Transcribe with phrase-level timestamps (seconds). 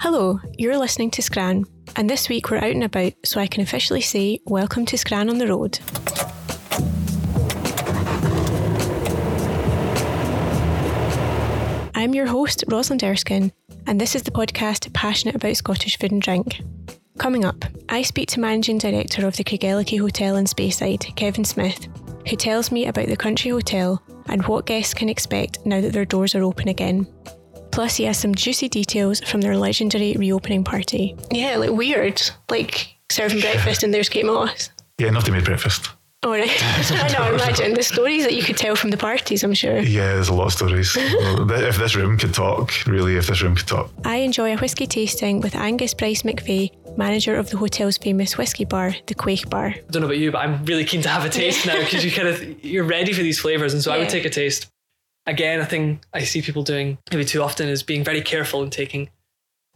[0.00, 3.62] Hello, you're listening to Scran, and this week we're out and about, so I can
[3.62, 5.78] officially say welcome to Scran on the Road.
[11.94, 13.52] I'm your host, Rosalind Erskine,
[13.86, 16.62] and this is the podcast passionate about Scottish food and drink.
[17.18, 21.88] Coming up, I speak to Managing Director of the Craigellachie Hotel in Speyside, Kevin Smith,
[22.26, 26.06] who tells me about the country hotel and what guests can expect now that their
[26.06, 27.06] doors are open again.
[27.70, 31.16] Plus, he has some juicy details from their legendary reopening party.
[31.30, 32.20] Yeah, like weird.
[32.50, 34.70] Like serving breakfast and there's Kate Moss.
[34.98, 35.90] Yeah, nothing made breakfast.
[36.22, 36.50] All right.
[36.90, 39.78] I know, imagine the stories that you could tell from the parties, I'm sure.
[39.78, 40.94] Yeah, there's a lot of stories.
[40.98, 43.90] if this room could talk, really, if this room could talk.
[44.04, 48.66] I enjoy a whisky tasting with Angus Bryce McVay, manager of the hotel's famous whisky
[48.66, 49.68] bar, the Quaich Bar.
[49.68, 52.04] I don't know about you, but I'm really keen to have a taste now because
[52.04, 54.70] you kind of you're ready for these flavors, and so I would take a taste.
[55.30, 58.72] Again, a thing I see people doing maybe too often is being very careful and
[58.72, 59.10] taking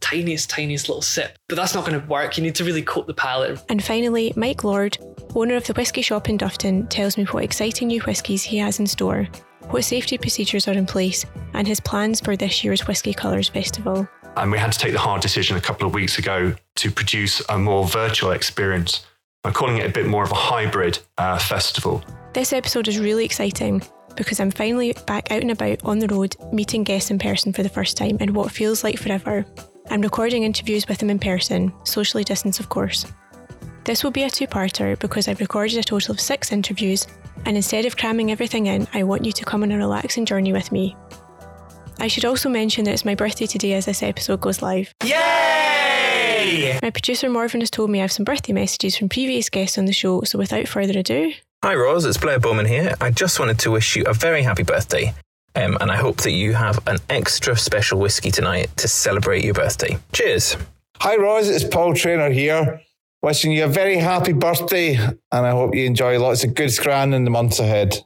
[0.00, 1.38] tiniest, tiniest little sip.
[1.48, 2.36] But that's not going to work.
[2.36, 3.62] You need to really coat the palate.
[3.69, 4.98] And finally, Mike Lord,
[5.36, 8.80] owner of the whisky shop in Dufftown, tells me what exciting new whiskies he has
[8.80, 9.28] in store,
[9.70, 14.08] what safety procedures are in place, and his plans for this year's Whisky Colours Festival.
[14.36, 17.41] And we had to take the hard decision a couple of weeks ago to produce
[17.48, 19.06] a more virtual experience
[19.44, 22.02] by calling it a bit more of a hybrid uh, festival.
[22.32, 23.84] This episode is really exciting
[24.16, 27.62] because I'm finally back out and about on the road, meeting guests in person for
[27.62, 29.44] the first time in what feels like forever.
[29.90, 33.06] I'm recording interviews with them in person, socially distanced, of course.
[33.84, 37.06] This will be a two parter because I've recorded a total of six interviews,
[37.44, 40.52] and instead of cramming everything in, I want you to come on a relaxing journey
[40.52, 40.96] with me.
[41.98, 44.94] I should also mention that it's my birthday today as this episode goes live.
[45.04, 46.78] Yay!
[46.82, 49.84] My producer Morven has told me I have some birthday messages from previous guests on
[49.84, 51.32] the show, so without further ado.
[51.64, 52.94] Hi, Ros, it's Blair Bowman here.
[53.00, 55.14] I just wanted to wish you a very happy birthday.
[55.56, 59.54] Um, and I hope that you have an extra special whiskey tonight to celebrate your
[59.54, 59.96] birthday.
[60.12, 60.58] Cheers.
[60.98, 61.48] Hi, Ros.
[61.48, 62.82] It's Paul Trainer here.
[63.22, 67.14] Wishing you a very happy birthday, and I hope you enjoy lots of good scran
[67.14, 67.97] in the months ahead.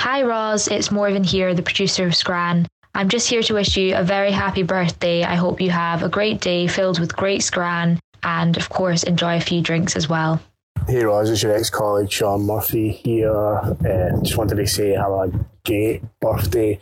[0.00, 0.66] Hi, Ros.
[0.66, 2.66] It's Morven here, the producer of Scran.
[2.96, 5.22] I'm just here to wish you a very happy birthday.
[5.22, 9.36] I hope you have a great day filled with great Scran, and of course, enjoy
[9.36, 10.40] a few drinks as well.
[10.86, 11.30] Hey, Ros.
[11.30, 13.34] It's your ex colleague Sean Murphy here.
[13.34, 15.32] Uh, just wanted to say have a
[15.64, 16.78] great birthday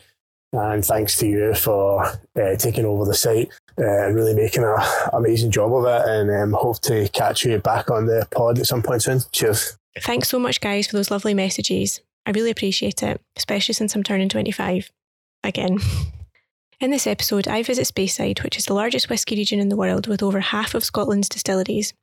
[0.52, 3.48] and thanks to you for uh, taking over the site
[3.78, 4.76] uh, and really making an
[5.12, 6.08] amazing job of it.
[6.08, 9.20] And um, hope to catch you back on the pod at some point soon.
[9.30, 9.78] Cheers.
[10.00, 12.00] Thanks so much, guys, for those lovely messages.
[12.26, 14.90] I really appreciate it, especially since I'm turning 25
[15.44, 15.78] again.
[16.80, 20.08] In this episode, I visit Speyside, which is the largest whisky region in the world
[20.08, 21.94] with over half of Scotland's distilleries.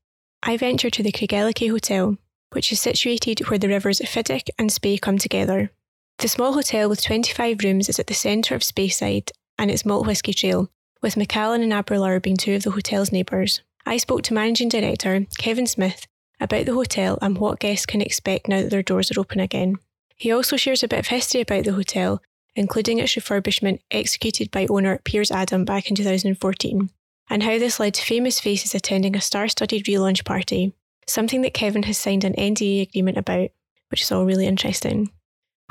[0.43, 2.17] I venture to the Craigellachie Hotel,
[2.51, 5.71] which is situated where the rivers Fiddich and Spey come together.
[6.19, 10.07] The small hotel with 25 rooms is at the centre of Speyside and its malt
[10.07, 10.69] whisky trail,
[11.01, 13.61] with Macallan and Aberlour being two of the hotel's neighbours.
[13.85, 16.07] I spoke to managing director Kevin Smith
[16.39, 19.77] about the hotel and what guests can expect now that their doors are open again.
[20.15, 22.21] He also shares a bit of history about the hotel,
[22.55, 26.89] including its refurbishment executed by owner Piers Adam back in 2014,
[27.29, 30.73] and how this led to famous faces attending a star studded relaunch party,
[31.07, 33.49] something that Kevin has signed an NDA agreement about,
[33.89, 35.11] which is all really interesting.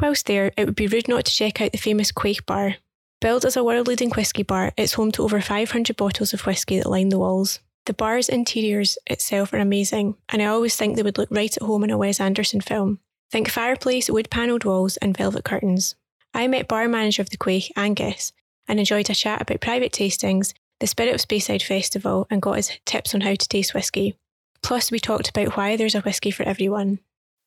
[0.01, 2.77] Whilst there, it would be rude not to check out the famous Quaich Bar.
[3.21, 6.79] Billed as a world leading whisky bar, it's home to over 500 bottles of whisky
[6.79, 7.59] that line the walls.
[7.87, 11.63] The bar's interiors itself are amazing, and I always think they would look right at
[11.63, 13.01] home in a Wes Anderson film.
[13.33, 15.97] Think fireplace, wood panelled walls, and velvet curtains.
[16.33, 18.33] I met bar manager of the Quaich, Angus,
[18.69, 22.73] and enjoyed a chat about private tastings, the Spirit of Speyside Festival, and got his
[22.85, 24.17] tips on how to taste whisky.
[24.63, 26.99] Plus, we talked about why there's a whisky for everyone.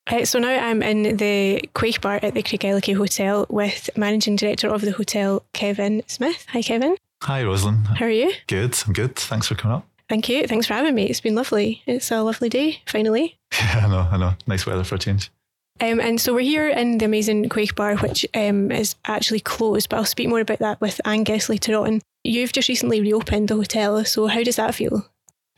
[0.08, 4.68] Uh, so now I'm in the Quaich Bar at the Craigellachie Hotel with managing director
[4.68, 6.46] of the hotel, Kevin Smith.
[6.50, 6.96] Hi, Kevin.
[7.24, 7.86] Hi, Rosalind.
[7.88, 8.34] How are you?
[8.48, 8.76] Good.
[8.88, 9.16] I'm good.
[9.16, 9.88] Thanks for coming up.
[10.10, 10.48] Thank you.
[10.48, 11.06] Thanks for having me.
[11.06, 11.84] It's been lovely.
[11.86, 13.38] It's a lovely day, finally.
[13.54, 14.08] Yeah, I know.
[14.12, 14.34] I know.
[14.48, 15.30] Nice weather for a change.
[15.80, 19.90] Um, and so we're here in the amazing Quaich Bar, which um, is actually closed,
[19.90, 22.02] but I'll speak more about that with Angus later on.
[22.24, 25.06] You've just recently reopened the hotel, so how does that feel?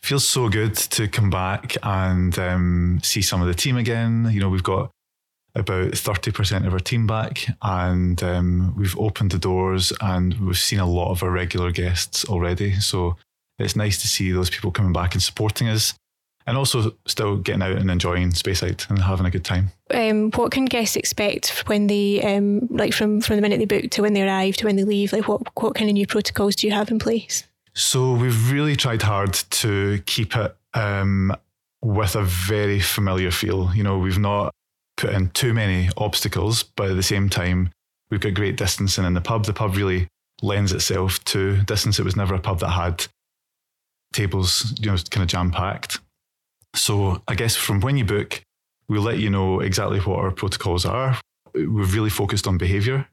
[0.04, 4.30] feels so good to come back and um, see some of the team again.
[4.32, 4.92] You know, we've got
[5.56, 10.80] about 30% of our team back and um, we've opened the doors and we've seen
[10.80, 12.74] a lot of our regular guests already.
[12.82, 13.16] So
[13.58, 15.94] it's nice to see those people coming back and supporting us
[16.46, 19.72] and also still getting out and enjoying Speyside and having a good time.
[19.92, 23.92] Um, what can guests expect when they, um, like from, from the minute they book
[23.92, 25.14] to when they arrive to when they leave?
[25.14, 27.46] Like what, what kind of new protocols do you have in place?
[27.74, 31.36] So we've really tried hard to keep it um,
[31.82, 33.74] with a very familiar feel.
[33.74, 34.54] You know, we've not
[34.98, 37.72] put in too many obstacles, but at the same time,
[38.10, 39.46] we've got great distancing in the pub.
[39.46, 40.08] The pub really
[40.42, 42.00] lends itself to distance.
[42.00, 43.08] It was never a pub that had
[44.14, 46.00] tables, you know, kind of jam packed.
[46.76, 48.44] So I guess from when you book,
[48.88, 51.20] we'll let you know exactly what our protocols are.
[51.54, 53.08] We've really focused on behaviour.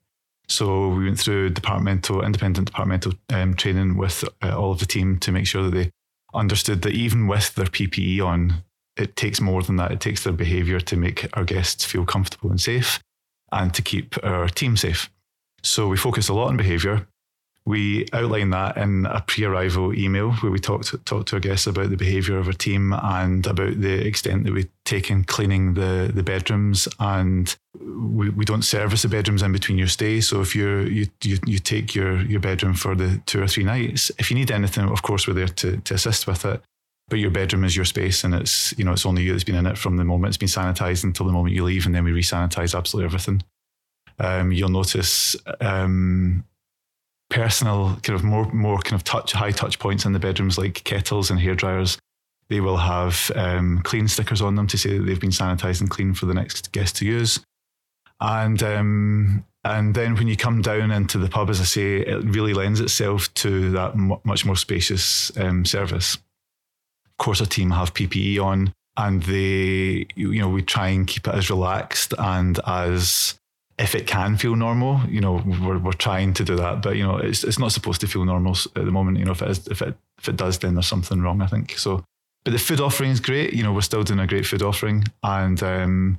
[0.48, 5.18] So we went through departmental, independent departmental um, training with uh, all of the team
[5.20, 5.90] to make sure that they
[6.34, 8.64] understood that even with their PPE on,
[8.96, 9.92] it takes more than that.
[9.92, 13.00] It takes their behaviour to make our guests feel comfortable and safe
[13.52, 15.10] and to keep our team safe.
[15.62, 17.06] So we focus a lot on behaviour.
[17.70, 21.68] We outline that in a pre-arrival email where we talk to, talk to our guests
[21.68, 25.74] about the behaviour of our team and about the extent that we take in cleaning
[25.74, 26.88] the, the bedrooms.
[26.98, 30.20] And we, we don't service the bedrooms in between your stay.
[30.20, 33.62] So if you're, you you you take your your bedroom for the two or three
[33.62, 36.60] nights, if you need anything, of course we're there to, to assist with it.
[37.08, 39.54] But your bedroom is your space, and it's you know it's only you that's been
[39.54, 42.02] in it from the moment it's been sanitized until the moment you leave, and then
[42.02, 43.42] we re-sanitize absolutely everything.
[44.18, 46.44] Um, you'll notice um,
[47.30, 50.84] personal kind of more more kind of touch high touch points in the bedrooms like
[50.84, 51.96] kettles and hair dryers
[52.48, 55.88] they will have um, clean stickers on them to say that they've been sanitized and
[55.88, 57.40] clean for the next guest to use
[58.20, 62.24] and um, and then when you come down into the pub as i say it
[62.24, 66.14] really lends itself to that m- much more spacious um, service.
[66.14, 71.28] Of course our team have ppe on and they you know we try and keep
[71.28, 73.38] it as relaxed and as
[73.80, 77.02] if it can feel normal, you know, we're, we're trying to do that, but you
[77.02, 79.18] know, it's it's not supposed to feel normal at the moment.
[79.18, 81.40] You know, if it is, if it if it does, then there's something wrong.
[81.40, 82.04] I think so.
[82.44, 83.54] But the food offering is great.
[83.54, 86.18] You know, we're still doing a great food offering, and um,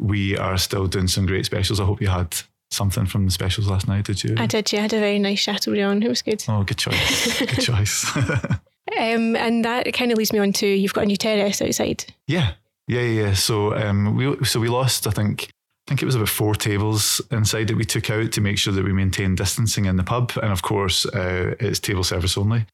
[0.00, 1.78] we are still doing some great specials.
[1.78, 2.36] I hope you had
[2.72, 4.04] something from the specials last night.
[4.04, 4.34] Did you?
[4.36, 4.72] I did.
[4.72, 6.02] Yeah, I had a very nice Chateaubriand.
[6.02, 6.44] It was good.
[6.48, 7.38] Oh, good choice.
[7.38, 8.16] good choice.
[8.16, 12.04] um, and that kind of leads me on to you've got a new terrace outside.
[12.26, 12.54] Yeah,
[12.88, 13.34] yeah, yeah.
[13.34, 15.50] So um, we so we lost, I think
[15.86, 18.72] I think it was about four tables inside that we took out to make sure
[18.72, 20.32] that we maintained distancing in the pub.
[20.42, 22.66] And of course, uh, it's table service only.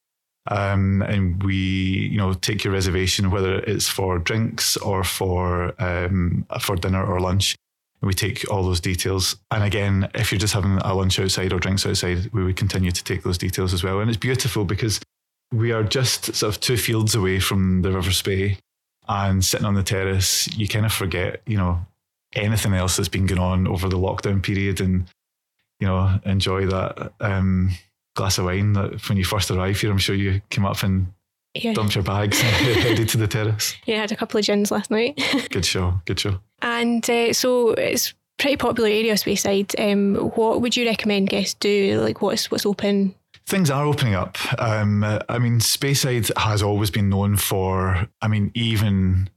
[0.51, 6.47] Um, and we, you know, take your reservation, whether it's for drinks or for um,
[6.59, 7.55] for dinner or lunch.
[8.01, 9.37] And we take all those details.
[9.51, 12.91] And again, if you're just having a lunch outside or drinks outside, we would continue
[12.91, 14.01] to take those details as well.
[14.01, 15.01] And it's beautiful because
[15.53, 18.59] we are just sort of two fields away from the River Spey.
[19.07, 21.85] And sitting on the terrace, you kind of forget, you know,
[22.35, 25.07] anything else that's been going on over the lockdown period and
[25.81, 27.71] you know enjoy that um,
[28.15, 31.13] glass of wine that when you first arrived here I'm sure you came up and
[31.55, 31.75] yeah.
[31.75, 33.75] dumped your bags and headed to the terrace.
[33.87, 35.21] Yeah I had a couple of gins last night.
[35.51, 36.41] Good show good show.
[36.63, 39.75] And uh, so it's pretty popular area Speyside.
[39.79, 42.01] Um, what would you recommend guests do?
[42.01, 43.15] Like what's what's open?
[43.47, 44.39] Things are opening up.
[44.61, 49.29] Um, I mean, Speyside has always been known for, I mean, even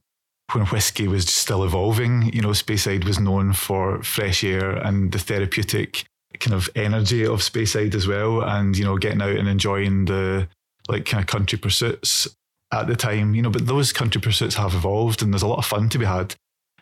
[0.52, 5.18] when whiskey was still evolving, you know, Speyside was known for fresh air and the
[5.18, 6.04] therapeutic
[6.38, 8.42] kind of energy of Speyside as well.
[8.42, 10.48] And, you know, getting out and enjoying the
[10.88, 12.28] like kind of country pursuits
[12.72, 15.58] at the time, you know, but those country pursuits have evolved and there's a lot
[15.58, 16.34] of fun to be had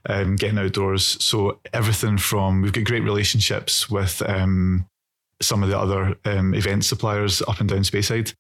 [0.09, 1.23] um, getting outdoors.
[1.25, 4.87] So everything from, we've got great relationships with um,
[5.41, 8.35] some of the other um, event suppliers up and down Speyside.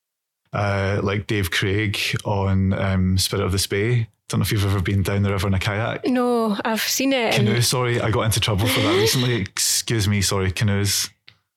[0.52, 4.80] Uh, like Dave Craig on um, Spirit of the Spey, don't know if you've ever
[4.80, 6.06] been down the river in a kayak.
[6.06, 7.34] No, I've seen it.
[7.34, 9.34] Canoe, sorry, I got into trouble for that recently.
[9.40, 11.10] Excuse me, sorry, canoes.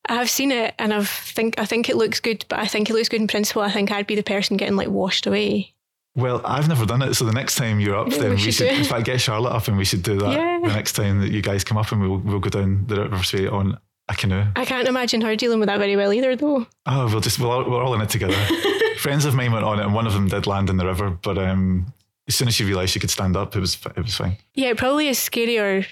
[0.09, 2.93] I've seen it and I've think I think it looks good, but I think it
[2.93, 3.61] looks good in principle.
[3.61, 5.73] I think I'd be the person getting like washed away.
[6.15, 8.67] Well, I've never done it, so the next time you're up, then we, we should,
[8.67, 10.59] in fact, get Charlotte up and we should do that yeah.
[10.61, 13.23] the next time that you guys come up and we'll we'll go down the river
[13.23, 13.77] Spey on
[14.09, 14.45] a canoe.
[14.55, 16.65] I can't imagine her dealing with that very well either, though.
[16.85, 18.33] Oh, we'll just we're all, we're all in it together.
[18.97, 21.09] Friends of mine went on it, and one of them did land in the river,
[21.09, 21.93] but um,
[22.27, 24.37] as soon as she realised she could stand up, it was it was fine.
[24.53, 25.85] Yeah, it probably is scarier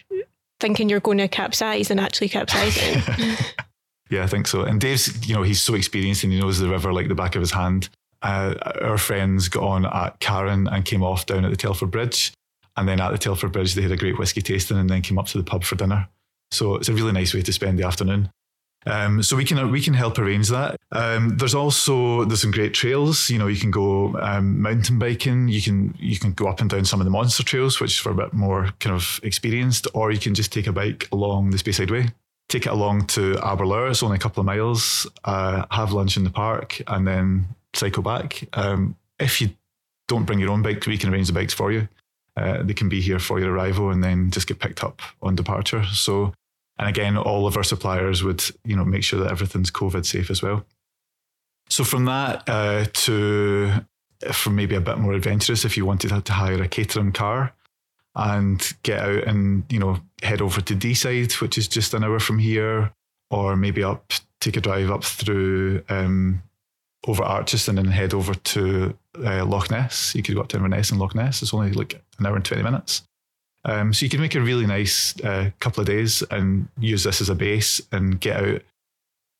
[0.59, 3.01] thinking you're going to capsize than actually capsizing.
[4.09, 4.63] yeah, I think so.
[4.63, 7.35] And Dave's, you know, he's so experienced and he knows the river like the back
[7.35, 7.89] of his hand.
[8.21, 12.33] Uh, our friends got on at Carron and came off down at the Telford Bridge.
[12.77, 15.17] And then at the Telford Bridge, they had a great whiskey tasting and then came
[15.17, 16.07] up to the pub for dinner.
[16.51, 18.29] So it's a really nice way to spend the afternoon.
[18.87, 20.79] Um, so we can we can help arrange that.
[20.91, 23.29] Um, there's also there's some great trails.
[23.29, 25.47] You know, you can go um, mountain biking.
[25.47, 27.97] You can you can go up and down some of the monster trails, which is
[27.97, 31.51] for a bit more kind of experienced, or you can just take a bike along
[31.51, 32.09] the Speyside Way.
[32.47, 33.89] Take it along to Aberlour.
[33.89, 35.07] It's only a couple of miles.
[35.23, 38.47] Uh, have lunch in the park and then cycle back.
[38.53, 39.49] Um, if you
[40.07, 41.87] don't bring your own bike, we can arrange the bikes for you.
[42.37, 45.35] Uh, they can be here for your arrival and then just get picked up on
[45.35, 45.83] departure.
[45.85, 46.33] So
[46.77, 50.29] and again, all of our suppliers would, you know, make sure that everything's COVID safe
[50.29, 50.65] as well.
[51.69, 53.71] So from that uh, to
[54.31, 57.53] from maybe a bit more adventurous, if you wanted to hire a catering car
[58.15, 62.19] and get out and you know head over to Deeside, which is just an hour
[62.19, 62.93] from here,
[63.29, 66.43] or maybe up take a drive up through um,
[67.07, 70.13] over Archiestown and head over to uh, Loch Ness.
[70.13, 71.41] You could go up to Inverness and Loch Ness.
[71.41, 73.03] It's only like an hour and 20 minutes.
[73.65, 77.19] Um, so you can make a really nice uh, couple of days and use this
[77.19, 78.61] as a base and get out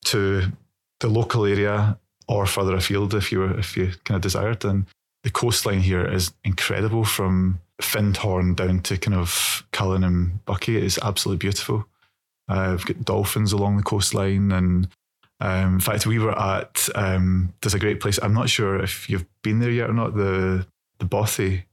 [0.06, 0.52] to
[1.00, 4.66] the local area or further afield if you were, if you kind of desired.
[4.66, 4.88] And
[5.24, 10.78] the coastline here is incredible from Findhorn down to kind of Cullen and Buckie.
[10.78, 11.86] It is absolutely beautiful.
[12.48, 14.88] Uh, we've got dolphins along the coastline and
[15.40, 18.20] um, in fact, we were at um, there's a great place.
[18.22, 20.16] I'm not sure if you've been there yet or not.
[20.16, 20.66] The
[21.00, 21.64] the Bothy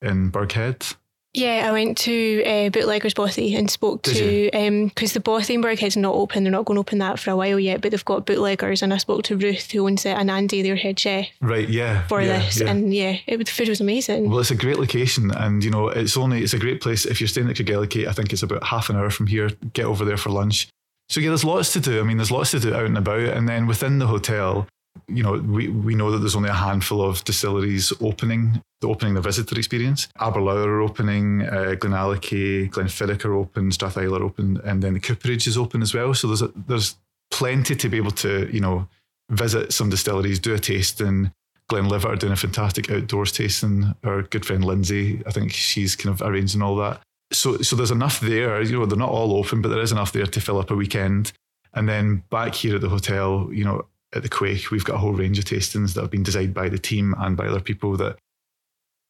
[0.00, 0.94] in Burghead.
[1.34, 4.16] Yeah, I went to uh, Bootleggers Bothy and spoke Did
[4.50, 6.42] to because the Bothy in Burghead's not open.
[6.42, 8.94] They're not going to open that for a while yet, but they've got Bootleggers, and
[8.94, 11.68] I spoke to Ruth who owns it and Andy, their head chef, Right.
[11.68, 12.06] Yeah.
[12.06, 12.70] for yeah, this, yeah.
[12.70, 14.30] and yeah, it, the food was amazing.
[14.30, 17.20] Well, it's a great location, and you know, it's only it's a great place if
[17.20, 18.08] you're staying at Craigellachie.
[18.08, 19.50] I think it's about half an hour from here.
[19.74, 20.68] Get over there for lunch.
[21.10, 22.00] So yeah, there's lots to do.
[22.00, 24.66] I mean, there's lots to do out and about, and then within the hotel,
[25.06, 28.62] you know, we we know that there's only a handful of distilleries opening.
[28.80, 30.08] The opening the visitor experience.
[30.20, 35.48] Aberlour are opening, uh, Glenallachie, Glenfiddich are open, Strathisla are open, and then the Cooperage
[35.48, 36.14] is open as well.
[36.14, 36.96] So there's a, there's
[37.30, 38.88] plenty to be able to you know
[39.30, 41.32] visit some distilleries, do a tasting.
[41.68, 43.94] Glenlivet are doing a fantastic outdoors tasting.
[44.02, 47.00] Our good friend Lindsay, I think she's kind of arranging all that.
[47.30, 48.62] So, so there's enough there.
[48.62, 50.74] You know, they're not all open, but there is enough there to fill up a
[50.74, 51.32] weekend.
[51.74, 53.84] And then back here at the hotel, you know,
[54.14, 56.68] at the Quaich, we've got a whole range of tastings that have been designed by
[56.68, 58.18] the team and by other people that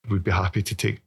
[0.08, 1.00] we'd be happy to take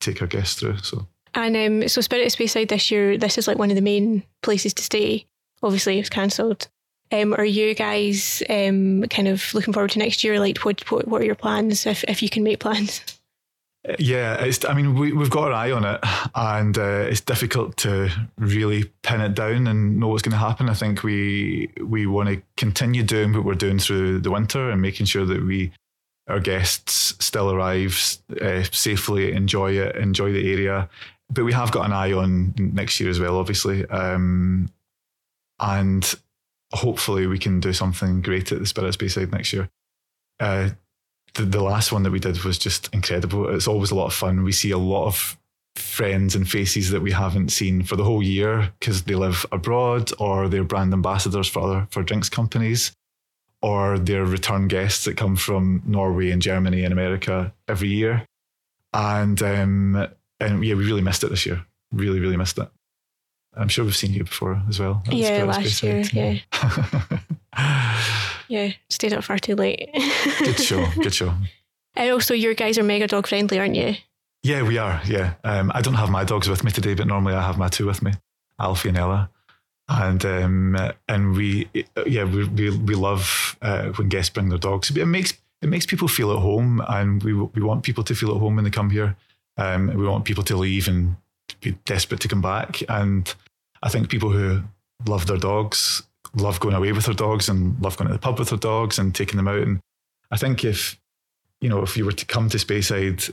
[0.00, 0.78] take our guests through.
[0.78, 3.82] So, And um, so Spirit of Speyside this year, this is like one of the
[3.82, 5.26] main places to stay.
[5.62, 6.68] Obviously, it's cancelled.
[7.12, 10.40] Um, are you guys um, kind of looking forward to next year?
[10.40, 13.00] Like, what what, what are your plans if if you can make plans?
[13.98, 14.64] Yeah, it's.
[14.64, 16.00] I mean, we we've got our eye on it,
[16.34, 20.68] and uh, it's difficult to really pin it down and know what's going to happen.
[20.68, 24.82] I think we we want to continue doing what we're doing through the winter and
[24.82, 25.72] making sure that we
[26.28, 30.88] our guests still arrive uh, safely, enjoy it, enjoy the area.
[31.30, 34.70] But we have got an eye on next year as well, obviously, um,
[35.60, 36.14] and
[36.72, 39.68] hopefully we can do something great at the Spirit Speyside next year.
[40.40, 40.70] Uh,
[41.36, 43.54] the, the last one that we did was just incredible.
[43.54, 44.42] It's always a lot of fun.
[44.44, 45.38] We see a lot of
[45.76, 50.10] friends and faces that we haven't seen for the whole year because they live abroad
[50.18, 52.92] or they're brand ambassadors for other for drinks companies
[53.62, 58.26] or they're return guests that come from Norway and Germany and America every year.
[58.94, 60.08] And um,
[60.40, 61.64] and yeah, we really missed it this year.
[61.92, 62.68] Really, really missed it.
[63.54, 65.02] I'm sure we've seen you before as well.
[65.10, 66.44] Yeah, last year, Side.
[68.48, 69.90] Yeah, stayed up far too late.
[70.38, 70.86] good show.
[70.94, 71.34] Good show.
[71.98, 73.94] And also, your guys are mega dog friendly, aren't you?
[74.42, 75.00] Yeah, we are.
[75.06, 75.32] Yeah.
[75.44, 77.86] Um, I don't have my dogs with me today, but normally I have my two
[77.86, 78.12] with me,
[78.60, 79.30] Alfie and Ella.
[79.88, 80.76] And um,
[81.08, 81.70] and we
[82.06, 84.90] yeah we we, we love uh, when guests bring their dogs.
[84.94, 88.32] It makes it makes people feel at home, and we we want people to feel
[88.32, 89.16] at home when they come here.
[89.56, 91.16] Um, we want people to leave and
[91.60, 92.82] be desperate to come back.
[92.88, 93.34] And
[93.82, 94.62] I think people who
[95.06, 96.02] love their dogs
[96.36, 98.98] love going away with their dogs and love going to the pub with their dogs
[98.98, 99.58] and taking them out.
[99.62, 99.80] And
[100.30, 100.98] I think if
[101.60, 103.32] you know if you were to come to Speyside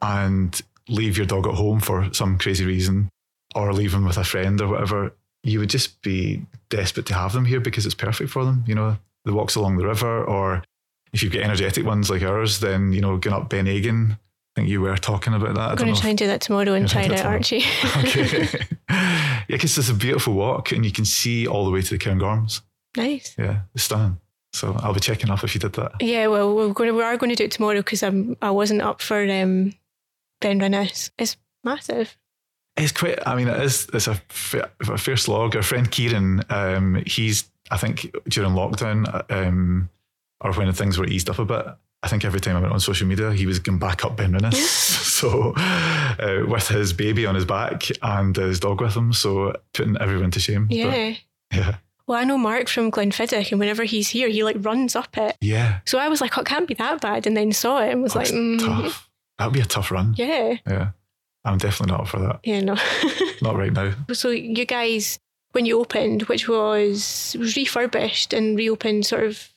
[0.00, 3.08] and leave your dog at home for some crazy reason,
[3.54, 7.32] or leave him with a friend or whatever, you would just be desperate to have
[7.32, 8.64] them here because it's perfect for them.
[8.66, 10.62] You know, the walks along the river, or
[11.12, 14.12] if you've got energetic ones like ours, then you know, going up Ben Aigan.
[14.12, 15.70] I think you were talking about that.
[15.70, 17.62] I'm going to try and do that tomorrow and Yeah, try it out, aren't you?
[17.96, 18.48] okay.
[19.52, 21.98] yeah, because it's a beautiful walk and you can see all the way to the
[21.98, 22.62] Cairngorms.
[22.96, 23.34] nice.
[23.38, 24.18] Yeah, it's stunning.
[24.54, 25.92] So I'll be checking up if you did that.
[26.00, 28.50] Yeah, well, we're going to, we are going to do it tomorrow because I'm I
[28.50, 29.74] wasn't up for um,
[30.40, 31.10] Ben Rinnes.
[31.18, 32.16] It's massive.
[32.78, 33.18] It's quite.
[33.26, 33.88] I mean, it is.
[33.92, 34.18] It's a
[34.88, 35.54] a fair slog.
[35.54, 37.44] Our friend Kieran, um, he's.
[37.70, 39.90] I think during lockdown, um,
[40.40, 41.66] or when things were eased up a bit,
[42.04, 44.32] I think every time I went on social media, he was going back up Ben
[44.32, 44.54] Rinnes.
[44.56, 49.96] so, uh, with his baby on his back and his dog with him, so putting
[49.98, 50.66] everyone to shame.
[50.66, 51.14] But, Yeah.
[51.52, 51.76] yeah.
[52.08, 55.36] Well, I know Mark from Glenfiddich, and whenever he's here, he like runs up it.
[55.40, 55.78] Yeah.
[55.86, 57.26] So I was like, oh, it can't be that bad.
[57.28, 59.08] And then saw it and was Oh, like, mm, tough.
[59.38, 60.14] That'd be a tough run.
[60.18, 60.90] yeah, Yeah.
[61.44, 62.40] I'm definitely not up for that.
[62.44, 62.76] yeah, no.
[63.42, 63.92] Not right now.
[64.12, 65.18] so you guys,
[65.52, 69.48] when you opened, which was was refurbished and reopened, sort of,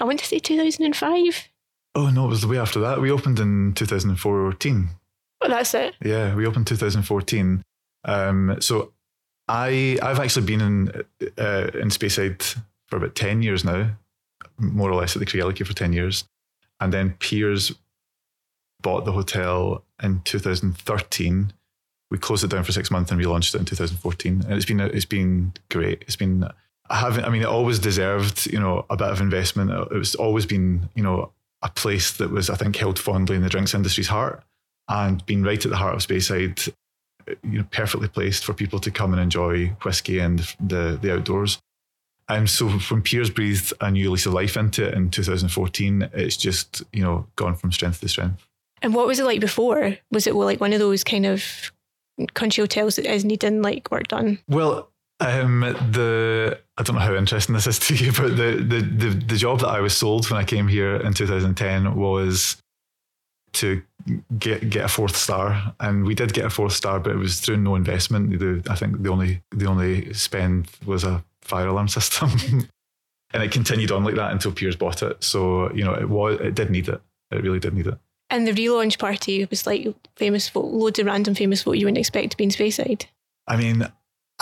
[0.00, 1.48] I want to say 2005.
[1.94, 3.00] Oh no, it was the way after that.
[3.00, 4.88] We opened in 2014.
[5.42, 5.94] Oh, that's it.
[6.02, 7.62] Yeah, we opened 2014.
[8.04, 8.92] Um, so
[9.48, 10.88] I I've actually been in
[11.38, 12.56] uh, in Speyside
[12.88, 13.90] for about 10 years now,
[14.58, 16.24] more or less at the Craigellachie for 10 years,
[16.80, 17.72] and then Piers
[18.80, 21.52] bought the hotel in 2013.
[22.10, 24.80] We closed it down for six months and relaunched it in 2014, and it's been
[24.80, 26.02] it's been great.
[26.02, 26.48] It's been
[26.88, 27.24] I haven't.
[27.24, 29.70] I mean, it always deserved, you know, a bit of investment.
[29.70, 33.42] It was always been, you know, a place that was, I think, held fondly in
[33.42, 34.42] the drinks industry's heart,
[34.88, 36.68] and being right at the heart of Speyside,
[37.44, 41.58] you know, perfectly placed for people to come and enjoy whiskey and the the outdoors.
[42.28, 46.36] And so when Piers breathed a new lease of life into it in 2014, it's
[46.36, 48.46] just, you know, gone from strength to strength.
[48.80, 49.98] And what was it like before?
[50.10, 51.72] Was it like one of those kind of
[52.34, 54.38] country hotels that is needing like work done?
[54.48, 54.91] Well,
[55.22, 59.08] um, the I don't know how interesting this is to you, but the, the the
[59.26, 62.56] the job that I was sold when I came here in 2010 was
[63.54, 63.82] to
[64.38, 67.40] get get a fourth star, and we did get a fourth star, but it was
[67.40, 68.38] through no investment.
[68.38, 72.30] The, I think the only the only spend was a fire alarm system,
[73.32, 75.22] and it continued on like that until Piers bought it.
[75.22, 77.00] So you know, it was it did need it.
[77.30, 77.98] It really did need it.
[78.30, 79.86] And the relaunch party was like
[80.16, 83.04] famous folk, loads of random famous folk you wouldn't expect to be in Speyside.
[83.46, 83.86] I mean,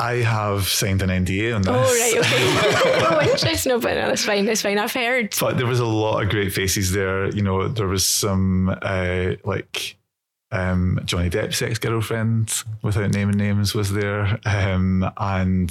[0.00, 1.70] I have signed an NDA on this.
[1.70, 3.16] Oh, right, okay.
[3.26, 3.70] oh, interesting.
[3.70, 4.46] No, but no, that's fine.
[4.46, 4.78] That's fine.
[4.78, 5.34] I've heard.
[5.38, 7.28] But there was a lot of great faces there.
[7.28, 9.96] You know, there was some uh, like
[10.50, 15.70] um, Johnny Depp's ex girlfriend, without naming names, was there, um, and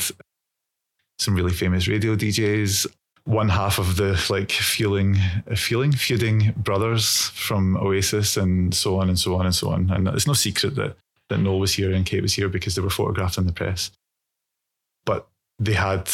[1.18, 2.88] some really famous radio DJs
[3.26, 5.16] one half of the like fueling,
[5.56, 9.92] fueling, feuding brothers from Oasis and so on and so on and so on.
[9.92, 10.96] And it's no secret that
[11.30, 13.92] that Noel was here and Kate was here because they were photographed in the press.
[15.06, 15.28] But
[15.60, 16.10] they had,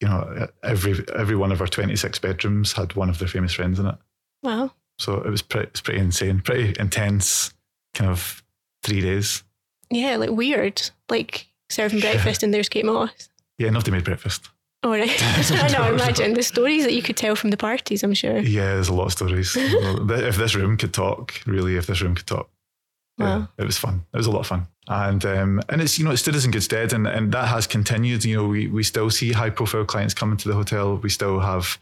[0.00, 3.52] you know, every every one of our twenty six bedrooms had one of their famous
[3.52, 3.96] friends in it.
[4.42, 4.72] Wow!
[4.98, 7.52] So it was pretty, it's pretty insane, pretty intense,
[7.94, 8.42] kind of
[8.82, 9.42] three days.
[9.90, 13.28] Yeah, like weird, like serving breakfast and there's Kate Moss.
[13.58, 14.48] Yeah, nobody made breakfast.
[14.82, 15.10] All right.
[15.50, 18.38] I know, imagine the stories that you could tell from the parties, I'm sure.
[18.38, 19.56] Yeah, there's a lot of stories.
[19.56, 22.50] if this room could talk, really, if this room could talk.
[23.18, 23.48] Yeah, wow.
[23.58, 24.04] it was fun.
[24.12, 24.66] It was a lot of fun.
[24.86, 27.48] And um, and it's you know it stood us in good stead and, and that
[27.48, 28.24] has continued.
[28.24, 30.96] You know, we we still see high profile clients coming to the hotel.
[30.96, 31.78] We still have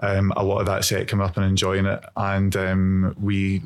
[0.00, 2.00] um, a lot of that set coming up and enjoying it.
[2.16, 3.62] And um, we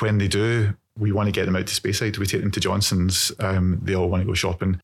[0.00, 2.18] when they do, we want to get them out to Speyside.
[2.18, 3.32] We take them to Johnson's.
[3.38, 4.80] Um, they all want to go shopping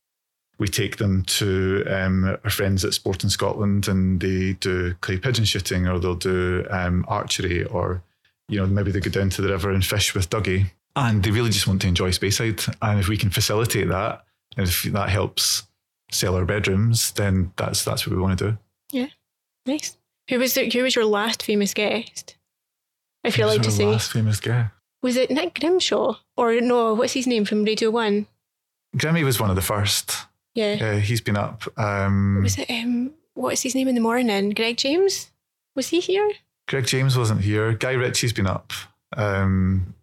[0.58, 5.16] we take them to um, our friends at Sport in Scotland and they do clay
[5.16, 8.02] pigeon shooting or they'll do um, archery or,
[8.48, 10.70] you know, maybe they go down to the river and fish with Dougie.
[11.00, 12.74] And they really just want to enjoy Speyside.
[12.82, 14.24] And if we can facilitate that,
[14.56, 15.62] and if that helps
[16.10, 18.58] sell our bedrooms, then that's that's what we want to do.
[18.90, 19.06] Yeah,
[19.64, 19.96] nice.
[20.28, 22.36] Who was the, who was your last famous guest?
[23.22, 23.86] If you're allowed to say.
[23.86, 24.72] Last famous guest.
[25.00, 26.94] Was it Nick Grimshaw or no?
[26.94, 28.26] What's his name from Radio One?
[28.96, 30.16] Grimmy was one of the first.
[30.54, 30.74] Yeah.
[30.74, 31.62] Yeah, he's been up.
[31.78, 34.50] Um, was it um what's his name in the morning?
[34.50, 35.30] Greg James?
[35.76, 36.32] Was he here?
[36.66, 37.72] Greg James wasn't here.
[37.74, 38.72] Guy Ritchie's been up.
[39.16, 39.94] Um,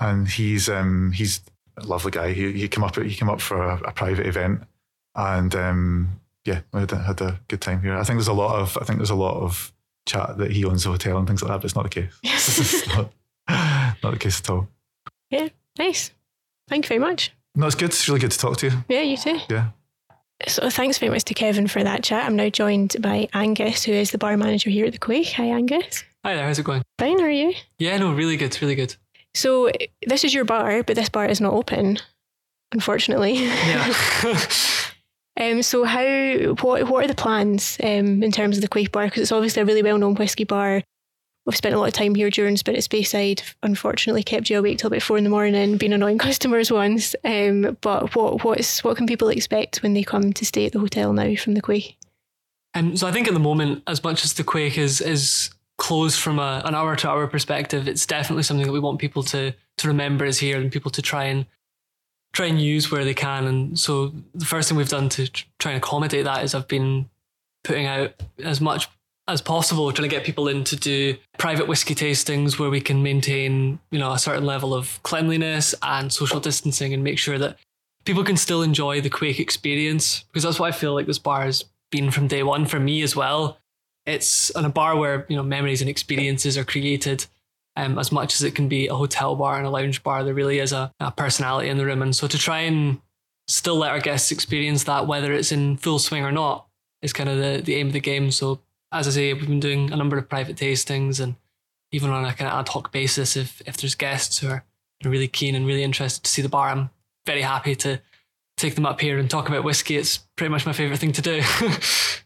[0.00, 1.40] and he's um he's
[1.76, 2.32] a lovely guy.
[2.32, 4.62] He he came up he came up for a, a private event
[5.14, 7.94] and um yeah, we had a, had a good time here.
[7.94, 9.72] I think there's a lot of I think there's a lot of
[10.06, 12.12] chat that he owns a hotel and things like that, but it's not the case.
[12.22, 13.12] it's not,
[14.02, 14.68] not the case at all.
[15.30, 16.10] Yeah, nice.
[16.68, 17.32] Thank you very much.
[17.54, 17.90] No, it's good.
[17.90, 18.84] It's really good to talk to you.
[18.88, 19.38] Yeah, you too.
[19.48, 19.70] Yeah.
[20.48, 22.26] So thanks very much to Kevin for that chat.
[22.26, 25.32] I'm now joined by Angus, who is the bar manager here at the Quaich.
[25.34, 26.04] Hi, Angus.
[26.24, 26.46] Hi there.
[26.46, 26.82] How's it going?
[26.98, 27.20] Fine.
[27.20, 27.54] How are you?
[27.78, 28.60] Yeah, no, really good.
[28.60, 28.96] Really good.
[29.34, 29.70] So
[30.06, 31.98] this is your bar, but this bar is not open,
[32.72, 33.44] unfortunately.
[33.44, 33.94] Yeah.
[35.40, 35.62] um.
[35.62, 36.54] So how?
[36.60, 36.88] What?
[36.88, 37.78] What are the plans?
[37.82, 38.22] Um.
[38.22, 40.82] In terms of the Quaich bar, because it's obviously a really well-known whiskey bar.
[41.46, 43.42] We've spent a lot of time here during Spirit Speyside.
[43.62, 47.14] Unfortunately, kept you awake till about four in the morning, being annoying customers once.
[47.24, 50.78] Um, but what what's what can people expect when they come to stay at the
[50.78, 51.96] hotel now from the Quaich?
[52.74, 56.20] Um, so I think at the moment, as much as the Quaich is is closed
[56.20, 59.54] from a, an hour to hour perspective, it's definitely something that we want people to
[59.78, 61.46] to remember is here and people to try and
[62.32, 63.46] try and use where they can.
[63.46, 67.08] And so the first thing we've done to try and accommodate that is I've been
[67.62, 68.88] putting out as much
[69.26, 73.02] as possible, trying to get people in to do private whiskey tastings where we can
[73.02, 77.56] maintain, you know, a certain level of cleanliness and social distancing and make sure that
[78.04, 80.24] people can still enjoy the Quaich experience.
[80.24, 83.02] Because that's what I feel like this bar has been from day one for me
[83.02, 83.58] as well.
[84.06, 87.26] It's in a bar where, you know, memories and experiences are created.
[87.76, 90.34] Um, as much as it can be a hotel bar and a lounge bar, there
[90.34, 92.02] really is a, a personality in the room.
[92.02, 93.00] And so to try and
[93.48, 96.66] still let our guests experience that, whether it's in full swing or not,
[97.02, 98.30] is kind of the, the aim of the game.
[98.30, 98.60] So
[98.92, 101.34] as I say, we've been doing a number of private tastings and
[101.90, 104.64] even on a kind of ad hoc basis, if if there's guests who are
[105.04, 106.90] really keen and really interested to see the bar, I'm
[107.26, 108.00] very happy to
[108.56, 109.96] take them up here and talk about whiskey.
[109.96, 111.42] It's pretty much my favourite thing to do.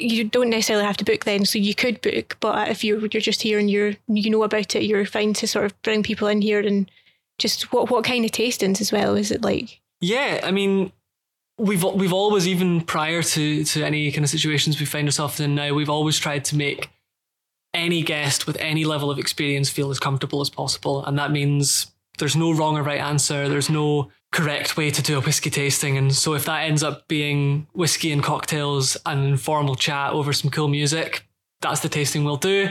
[0.00, 3.20] you don't necessarily have to book then, so you could book, but if you're you're
[3.20, 6.28] just here and you're you know about it, you're fine to sort of bring people
[6.28, 6.90] in here and
[7.38, 9.80] just what what kind of tastings as well is it like?
[10.00, 10.92] Yeah, I mean,
[11.58, 15.54] we've we've always even prior to to any kind of situations we find ourselves in
[15.54, 16.90] now, we've always tried to make
[17.72, 21.88] any guest with any level of experience feel as comfortable as possible, and that means
[22.18, 23.48] there's no wrong or right answer.
[23.48, 27.08] There's no correct way to do a whiskey tasting, and so if that ends up
[27.08, 31.26] being whiskey and cocktails and informal chat over some cool music,
[31.60, 32.70] that's the tasting we'll do.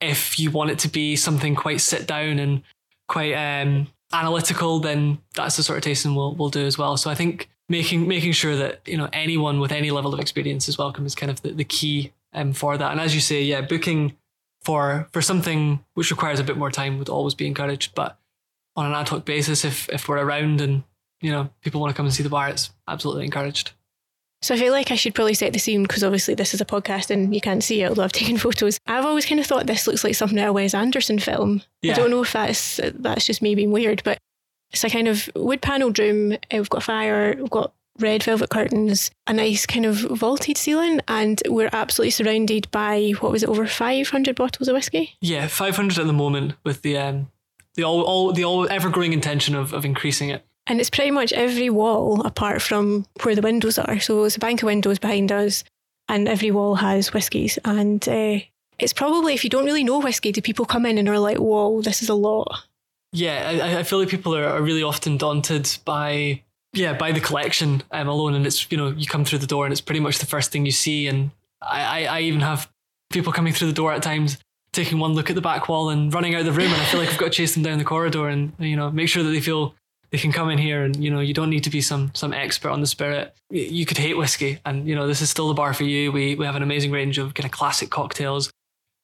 [0.00, 2.62] If you want it to be something quite sit down and
[3.08, 6.96] quite um, analytical, then that's the sort of tasting we'll we'll do as well.
[6.96, 10.68] So I think making making sure that you know anyone with any level of experience
[10.68, 12.90] is welcome is kind of the, the key um, for that.
[12.90, 14.16] And as you say, yeah, booking
[14.62, 17.94] for for something which requires a bit more time would always be encouraged.
[17.94, 18.18] But
[18.76, 20.82] on an ad hoc basis, if if we're around and
[21.24, 23.72] you know people want to come and see the bar, it's absolutely encouraged.
[24.42, 26.66] So I feel like I should probably set the scene because obviously this is a
[26.66, 28.78] podcast and you can't see it, although I've taken photos.
[28.86, 31.62] I've always kind of thought this looks like something out of a Wes Anderson film.
[31.80, 31.92] Yeah.
[31.92, 34.18] I don't know if that's that's just me being weird, but
[34.70, 36.32] it's a kind of wood panelled room.
[36.32, 40.58] Uh, We've got a fire, we've got red velvet curtains, a nice kind of vaulted
[40.58, 45.14] ceiling, and we're absolutely surrounded by what was it, over 500 bottles of whiskey?
[45.22, 47.30] Yeah, 500 at the moment with the um
[47.76, 50.44] the all, all the all ever growing intention of, of increasing it.
[50.66, 54.00] And it's pretty much every wall apart from where the windows are.
[54.00, 55.62] So there's a bank of windows behind us,
[56.08, 57.58] and every wall has whiskies.
[57.64, 58.38] And uh,
[58.78, 61.38] it's probably, if you don't really know whiskey, do people come in and are like,
[61.38, 62.64] whoa, this is a lot?
[63.12, 67.20] Yeah, I, I feel like people are, are really often daunted by yeah by the
[67.20, 70.00] collection um, alone, and it's you know you come through the door and it's pretty
[70.00, 71.30] much the first thing you see, and
[71.62, 72.68] I, I, I even have
[73.10, 74.38] people coming through the door at times
[74.72, 76.84] taking one look at the back wall and running out of the room, and I
[76.86, 79.22] feel like I've got to chase them down the corridor and you know make sure
[79.22, 79.76] that they feel
[80.14, 82.32] they can come in here and you know you don't need to be some some
[82.32, 83.34] expert on the spirit.
[83.50, 86.12] You could hate whiskey, and you know this is still the bar for you.
[86.12, 88.52] We we have an amazing range of kind of classic cocktails,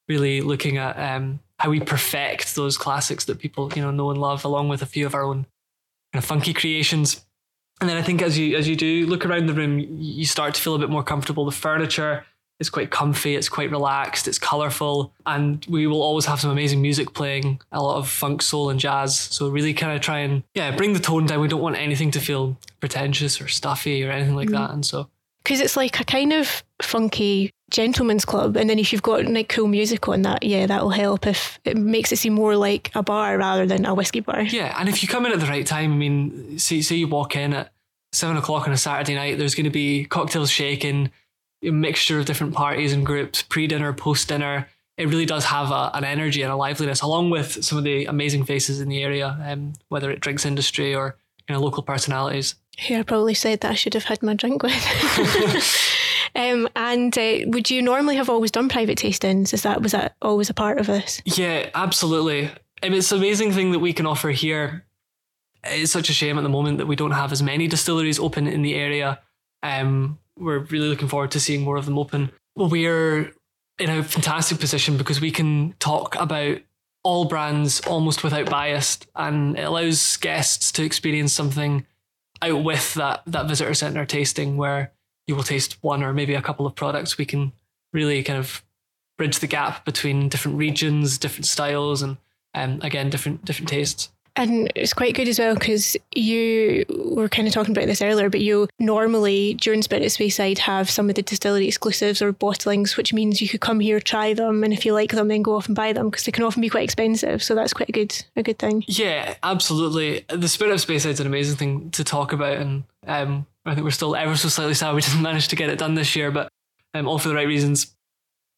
[0.09, 4.21] really looking at um, how we perfect those classics that people you know know and
[4.21, 5.47] love, along with a few of our own
[6.13, 7.27] kind of funky creations.
[7.81, 10.55] And then I think as you as you do look around the room, you start
[10.55, 11.45] to feel a bit more comfortable.
[11.45, 12.25] The furniture
[12.61, 16.81] is quite comfy, it's quite relaxed, it's colourful, and we will always have some amazing
[16.81, 19.19] music playing, a lot of funk, soul, and jazz.
[19.19, 21.41] So really kind of try and yeah, bring the tone down.
[21.41, 24.53] We don't want anything to feel pretentious or stuffy or anything like mm.
[24.53, 24.71] that.
[24.71, 25.09] And so
[25.43, 28.57] Because it's like a kind of funky gentleman's club.
[28.57, 31.77] And then if you've got like cool music on that, yeah, that'll help if it
[31.77, 34.43] makes it seem more like a bar rather than a whiskey bar.
[34.43, 37.09] Yeah, and if you come in at the right time, I mean, say, say you
[37.09, 37.73] walk in at
[38.13, 41.13] seven o'clock on a Saturday night, there's going to be cocktails shaking,
[41.63, 44.69] a mixture of different parties and groups, pre dinner, post dinner.
[44.97, 48.05] It really does have a, an energy and a liveliness, along with some of the
[48.05, 51.17] amazing faces in the area, um, whether it drinks industry or
[51.49, 52.55] you know local personalities.
[52.87, 54.73] Who I probably said that I should have had my drink with.
[56.35, 59.53] um, and uh, would you normally have always done private tastings?
[59.53, 61.21] Is that was that always a part of this?
[61.25, 62.51] Yeah, absolutely.
[62.83, 64.85] I mean, it's an amazing thing that we can offer here.
[65.65, 68.47] It's such a shame at the moment that we don't have as many distilleries open
[68.47, 69.21] in the area.
[69.63, 72.33] Um, we're really looking forward to seeing more of them open.
[72.57, 73.33] We're
[73.79, 76.59] in a fantastic position because we can talk about
[77.03, 81.87] all brands almost without bias, and it allows guests to experience something
[82.43, 84.93] out with that that visitor center tasting where
[85.27, 87.17] you will taste one or maybe a couple of products.
[87.17, 87.53] We can
[87.93, 88.65] really kind of
[89.17, 92.17] bridge the gap between different regions, different styles, and
[92.55, 94.11] um, again different different tastes.
[94.37, 98.31] And it's quite good as well because you were kind of talking about this earlier,
[98.31, 102.97] but you normally during Spirit of Speyside have some of the distillery exclusives or bottlings,
[102.97, 105.57] which means you could come here, try them, and if you like them, then go
[105.57, 107.43] off and buy them because they can often be quite expensive.
[107.43, 108.85] So that's quite a good a good thing.
[108.87, 110.25] Yeah, absolutely.
[110.29, 113.85] The spirit of Speyside is an amazing thing to talk about, and um, I think
[113.85, 116.31] we're still ever so slightly sad we didn't manage to get it done this year,
[116.31, 116.49] but
[116.95, 117.95] um, all for the right reasons.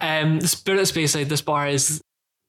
[0.00, 2.02] Um, the spirit of Speyside, this bar is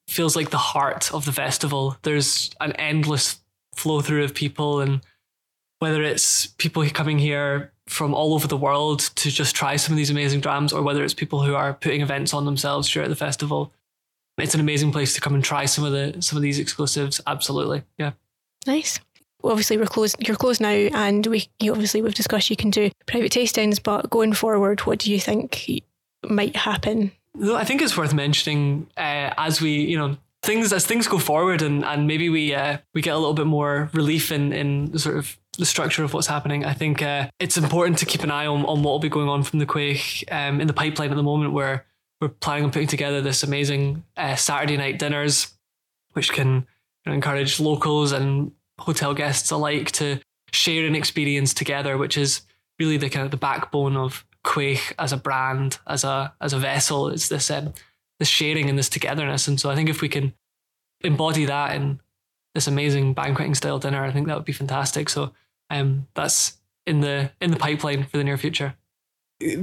[0.08, 1.98] feels like the heart of the festival.
[2.04, 3.40] There's an endless
[3.76, 5.02] flow through of people, and
[5.80, 9.98] whether it's people coming here from all over the world to just try some of
[9.98, 13.16] these amazing drams, or whether it's people who are putting events on themselves throughout the
[13.16, 13.74] festival,
[14.38, 17.22] it's an amazing place to come and try some of the some of these exclusives.
[17.28, 18.14] Absolutely, yeah.
[18.66, 19.00] Nice.
[19.44, 20.16] Obviously, we're closed.
[20.26, 24.34] You're closed now, and we obviously we've discussed you can do private tastings, but going
[24.34, 25.82] forward, what do you think
[26.26, 27.12] might happen?
[27.42, 31.62] I think it's worth mentioning uh, as we, you know, things as things go forward,
[31.62, 35.18] and and maybe we uh, we get a little bit more relief in in sort
[35.18, 36.66] of the structure of what's happening.
[36.66, 39.30] I think uh, it's important to keep an eye on, on what will be going
[39.30, 41.86] on from the Quaich um, in the pipeline at the moment, where
[42.20, 45.54] we're planning on putting together this amazing uh, Saturday night dinners,
[46.14, 46.66] which can you
[47.06, 50.20] know, encourage locals and hotel guests alike to
[50.52, 52.42] share an experience together, which is
[52.80, 56.60] really the kind of the backbone of Quaich as a brand, as a as a
[56.60, 57.10] vessel.
[57.10, 57.74] It's this um,
[58.20, 59.48] this sharing and this togetherness.
[59.48, 60.34] And so I think if we can
[61.02, 62.00] embody that in
[62.56, 65.10] this amazing banqueting style dinner, I think that would be fantastic.
[65.10, 65.34] So
[65.70, 68.76] um, that's in the in the pipeline for the near future.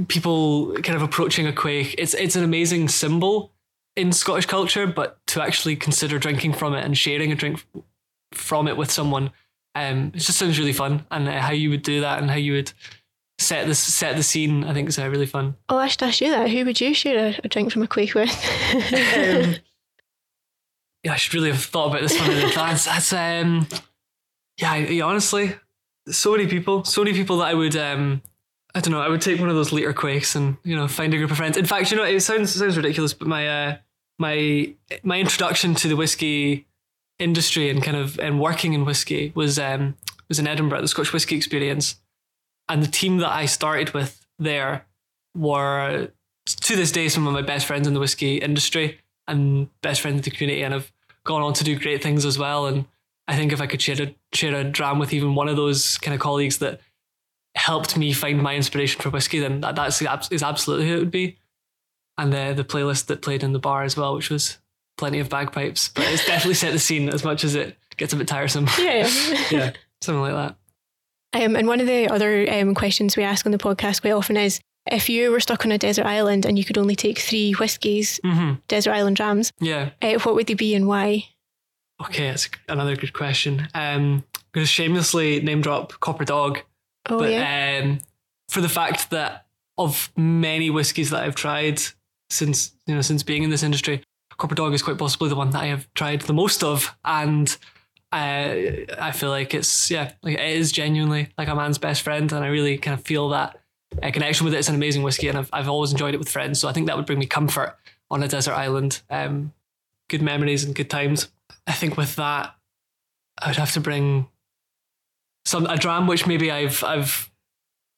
[0.07, 1.95] People kind of approaching a quaich.
[1.97, 3.51] It's it's an amazing symbol
[3.95, 7.65] in Scottish culture, but to actually consider drinking from it and sharing a drink
[8.33, 9.31] from it with someone,
[9.75, 11.05] um, it just sounds really fun.
[11.11, 12.73] And uh, how you would do that and how you would
[13.41, 15.55] set the set the scene, I think is uh, really fun.
[15.69, 16.49] Oh, I should ask you that.
[16.49, 18.29] Who would you share a, a drink from a quaich with?
[19.17, 19.55] um,
[21.03, 22.85] yeah, I should really have thought about this one in advance.
[22.85, 23.67] That's um,
[24.57, 25.55] yeah, yeah, honestly,
[26.07, 28.21] so many people, so many people that I would um,
[28.73, 31.13] I don't know, I would take one of those liter quaichs and you know find
[31.13, 31.57] a group of friends.
[31.57, 33.77] In fact, you know, it sounds sounds ridiculous, but my uh,
[34.17, 34.73] my
[35.03, 36.67] my introduction to the whiskey
[37.19, 39.95] industry and kind of and working in whiskey was um
[40.29, 42.00] was in Edinburgh, the Scotch Whisky Experience,
[42.69, 44.85] and the team that I started with there
[45.35, 46.09] were
[46.45, 50.17] to this day some of my best friends in the whiskey industry and best friends
[50.17, 50.91] in the community, and have
[51.23, 52.65] gone on to do great things as well.
[52.65, 52.85] And
[53.27, 55.97] I think if I could share a share a dram with even one of those
[55.97, 56.81] kind of colleagues that
[57.55, 61.11] helped me find my inspiration for whiskey, then that that's is absolutely who it would
[61.11, 61.37] be.
[62.17, 64.57] And the the playlist that played in the bar as well, which was
[64.97, 68.17] plenty of bagpipes, but it's definitely set the scene as much as it gets a
[68.17, 68.67] bit tiresome.
[68.77, 69.09] Yeah,
[69.49, 69.71] yeah,
[70.01, 70.55] something like that.
[71.33, 74.37] Um, and one of the other um, questions we ask on the podcast quite often
[74.37, 77.53] is if you were stuck on a desert island and you could only take three
[77.53, 78.55] whiskies, mm-hmm.
[78.67, 81.25] desert island drams, yeah, uh, what would they be and why?
[82.01, 83.67] Okay, that's another good question.
[83.73, 86.61] Um, I'm going to shamelessly name drop Copper Dog,
[87.09, 87.81] oh, but yeah.
[87.83, 87.99] um,
[88.49, 89.45] for the fact that
[89.77, 91.81] of many whiskies that I've tried
[92.29, 94.03] since you know since being in this industry,
[94.37, 97.55] Copper Dog is quite possibly the one that I have tried the most of, and
[98.11, 98.55] uh,
[98.99, 102.43] I feel like it's yeah, like it is genuinely like a man's best friend, and
[102.43, 103.59] I really kind of feel that
[104.01, 104.57] a connection with it.
[104.57, 106.87] It's an amazing whiskey, and I've I've always enjoyed it with friends, so I think
[106.87, 107.77] that would bring me comfort
[108.09, 109.01] on a desert island.
[109.09, 109.53] Um,
[110.09, 111.29] good memories and good times.
[111.65, 112.53] I think with that,
[113.41, 114.27] I would have to bring
[115.45, 117.31] some a dram which maybe I've I've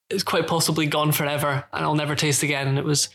[0.10, 2.68] it's quite possibly gone forever and I'll never taste again.
[2.68, 3.10] And it was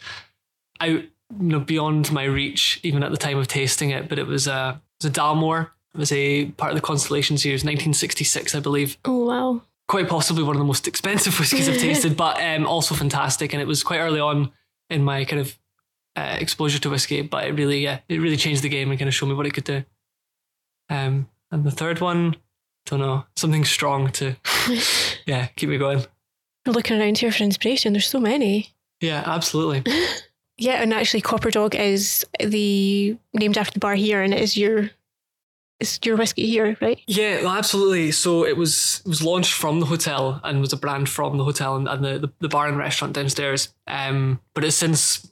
[0.80, 4.08] out you know beyond my reach even at the time of tasting it.
[4.08, 5.70] But it was a it was a Dalmore.
[5.98, 8.96] Was a part of the Constellation series, 1966, I believe.
[9.04, 9.62] Oh wow!
[9.88, 13.52] Quite possibly one of the most expensive whiskies I've tasted, but um, also fantastic.
[13.52, 14.52] And it was quite early on
[14.90, 15.58] in my kind of
[16.14, 19.08] uh, exposure to whiskey, but it really, yeah, it really changed the game and kind
[19.08, 19.84] of showed me what it could do.
[20.88, 22.36] Um, and the third one,
[22.86, 24.36] don't know, something strong to,
[25.26, 26.04] yeah, keep me going.
[26.64, 27.92] You're looking around here for inspiration.
[27.92, 28.72] There's so many.
[29.00, 29.92] Yeah, absolutely.
[30.58, 34.56] yeah, and actually, Copper Dog is the named after the bar here, and it is
[34.56, 34.90] your
[35.80, 37.00] it's your whiskey here, right?
[37.06, 38.10] Yeah, well, absolutely.
[38.10, 41.44] So it was it was launched from the hotel and was a brand from the
[41.44, 43.72] hotel and, and the, the, the bar and restaurant downstairs.
[43.86, 45.30] Um, but it's since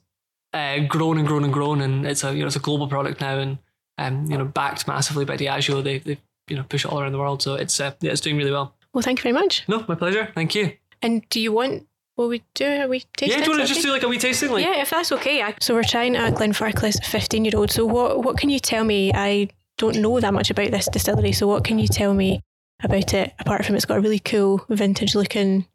[0.53, 3.21] uh, grown and grown and grown, and it's a you know it's a global product
[3.21, 3.59] now, and
[3.99, 5.83] um, you know backed massively by Diageo.
[5.83, 8.21] They they you know push it all around the world, so it's uh, yeah, it's
[8.21, 8.75] doing really well.
[8.93, 9.65] Well, thank you very much.
[9.69, 10.31] No, my pleasure.
[10.35, 10.73] Thank you.
[11.03, 12.67] And do you want what we do?
[12.67, 13.31] Are we tasting?
[13.31, 14.51] Yeah, do you want to just do like a wee tasting?
[14.51, 15.43] Like yeah, if that's okay.
[15.43, 17.73] I, so we're trying at Glenfarclas fifteen year old.
[17.73, 19.13] So what what can you tell me?
[19.13, 21.33] I don't know that much about this distillery.
[21.33, 22.43] So what can you tell me
[22.83, 25.67] about it apart from it's got a really cool vintage looking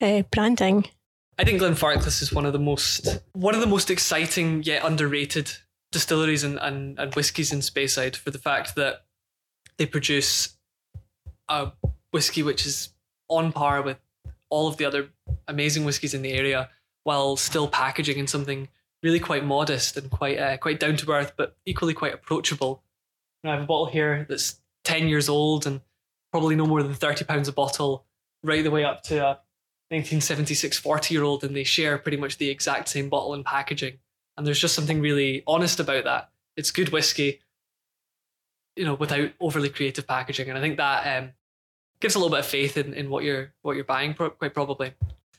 [0.00, 0.86] uh, branding?
[1.38, 5.50] I think Glenfarclas is one of the most one of the most exciting yet underrated
[5.90, 9.04] distilleries and, and, and whiskies in Speyside for the fact that
[9.76, 10.56] they produce
[11.48, 11.72] a
[12.12, 12.90] whiskey which is
[13.28, 13.98] on par with
[14.48, 15.08] all of the other
[15.48, 16.70] amazing whiskies in the area
[17.02, 18.68] while still packaging in something
[19.02, 22.83] really quite modest and quite uh, quite down to earth but equally quite approachable.
[23.50, 25.80] I have a bottle here that's 10 years old and
[26.30, 28.04] probably no more than 30 pounds a bottle
[28.42, 29.28] right the way up to a
[29.90, 33.98] 1976 40 year old and they share pretty much the exact same bottle and packaging.
[34.36, 36.30] And there's just something really honest about that.
[36.56, 37.40] It's good whiskey
[38.76, 40.48] you know without overly creative packaging.
[40.48, 41.30] And i think that um,
[42.00, 44.94] gives a little bit of faith in, in what you're what you're buying quite probably.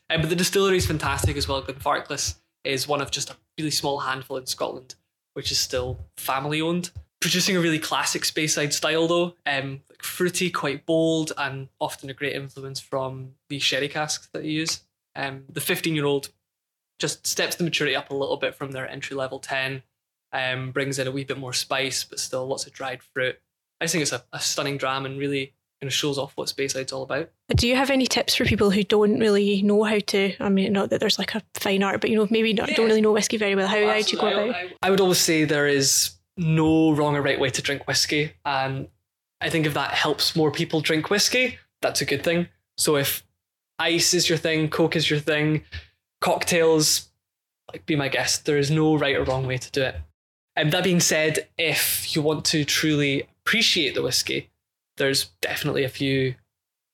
[0.09, 1.63] Um, but the distillery is fantastic as well.
[1.63, 4.95] Glenfarclas is one of just a really small handful in scotland
[5.33, 6.91] which is still family owned
[7.25, 12.13] producing a really classic Speyside style though um like fruity quite bold and often a
[12.13, 14.83] great influence from the sherry casks that you use
[15.15, 16.29] um the 15 year old
[16.99, 19.81] just steps the maturity up a little bit from their entry level 10
[20.33, 23.39] um brings in a wee bit more spice but still lots of dried fruit
[23.81, 26.47] i just think it's a, a stunning dram and really kind of shows off what
[26.47, 27.29] Speyside's all about.
[27.53, 30.33] Do you have any tips for people who don't really know how to?
[30.39, 32.75] I mean, not that there's like a fine art, but you know, maybe not, Yeah.
[32.77, 33.67] don't really know whiskey very well.
[33.67, 34.55] How, how do you go about?
[34.55, 37.87] I, I- I would always say there is no wrong or right way to drink
[37.87, 38.87] whiskey, and
[39.41, 42.47] I think if that helps more people drink whiskey, that's a good thing.
[42.77, 43.23] So if
[43.79, 45.63] ice is your thing, coke is your thing,
[46.21, 47.09] cocktails,
[47.71, 48.45] like be my guest.
[48.45, 49.95] There is no right or wrong way to do it.
[50.55, 54.49] And that being said, if you want to truly appreciate the whiskey,
[54.97, 56.35] there's definitely a few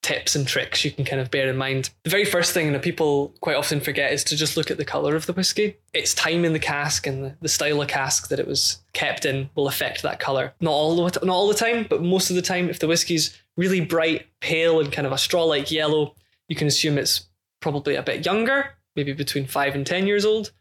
[0.02, 1.90] tips and tricks you can kind of bear in mind.
[2.02, 4.84] The very first thing that people quite often forget is to just look at the
[4.84, 5.76] colour of the whiskey.
[5.94, 9.48] Its time in the cask and the, style of cask that it was kept in
[9.54, 10.52] will affect that colour.
[10.60, 13.38] Not all the, not all the time, but most of the time, if the whiskey's
[13.56, 16.14] really bright, pale, and kind of a straw-like yellow,
[16.48, 17.28] you can assume it's
[17.60, 20.52] probably a bit younger, maybe between five and ten years old,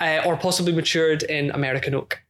[0.00, 2.22] uh, or possibly matured in American oak.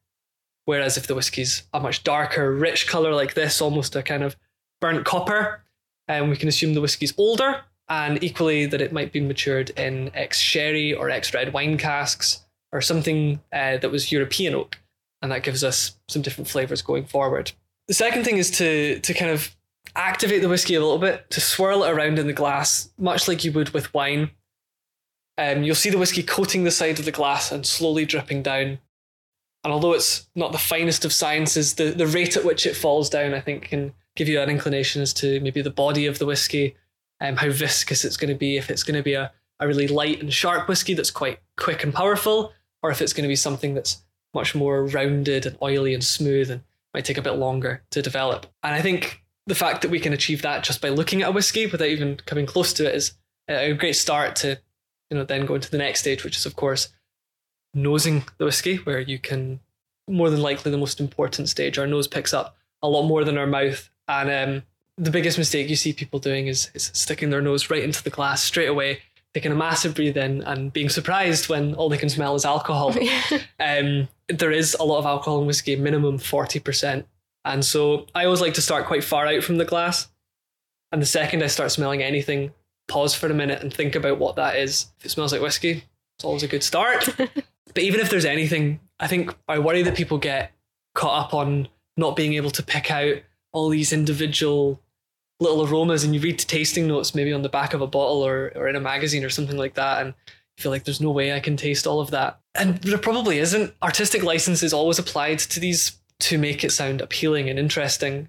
[0.67, 4.37] Whereas if the whiskey's a much darker, rich colour like this, almost a kind of
[4.81, 5.65] burnt copper,
[6.09, 10.11] um, we can assume the whiskey's older, and equally that it might be matured in
[10.15, 14.79] ex sherry or ex red wine casks or something uh, that was European oak,
[15.23, 17.53] and that gives us some different flavors going forward.
[17.87, 19.55] The second thing is to to kind of
[19.97, 23.45] activate the whiskey a little bit, to swirl it around in the glass, much like
[23.45, 24.31] you would with wine.
[25.39, 28.79] Um, you'll see the whiskey coating the side of the glass and slowly dripping down.
[29.65, 33.09] And although it's not the finest of sciences, the, the rate at which it falls
[33.09, 36.27] down, I think, can give you an inclination as to maybe the body of the
[36.27, 36.77] whiskey,
[37.21, 39.87] um, how viscous it's going to be, if it's going to be a, a really
[39.87, 42.53] light and sharp whiskey that's quite quick and powerful,
[42.83, 44.03] or if it's going to be something that's
[44.35, 48.47] much more rounded and oily and smooth and might take a bit longer to develop.
[48.65, 51.33] And I think the fact that we can achieve that just by looking at a
[51.33, 53.13] whiskey without even coming close to it is
[53.47, 54.59] a great start to,
[55.11, 56.89] you know, then go into the next stage, which is of course
[57.73, 59.61] nosing the whiskey, where you can
[60.09, 61.79] more than likely the most important stage.
[61.79, 64.63] Our nose picks up a lot more than our mouth and um,
[64.97, 68.11] the biggest mistake you see people doing is, is sticking their nose right into the
[68.11, 69.01] glass straight away,
[69.35, 72.95] taking a massive breathe in, and being surprised when all they can smell is alcohol.
[73.61, 77.05] um, there is a lot of alcohol in whiskey, minimum 40%.
[77.45, 80.09] And so I always like to start quite far out from the glass.
[80.91, 82.53] And the second I start smelling anything,
[82.89, 84.87] pause for a minute and think about what that is.
[84.99, 85.85] If it smells like whiskey,
[86.17, 87.09] it's always a good start.
[87.17, 90.53] but even if there's anything, I think I worry that people get
[90.95, 93.17] caught up on not being able to pick out
[93.53, 94.81] all these individual
[95.41, 98.23] little aromas and you read the tasting notes maybe on the back of a bottle
[98.23, 101.11] or, or in a magazine or something like that and you feel like there's no
[101.11, 102.41] way I can taste all of that.
[102.55, 103.73] And there probably isn't.
[103.83, 108.29] Artistic license is always applied to these to make it sound appealing and interesting.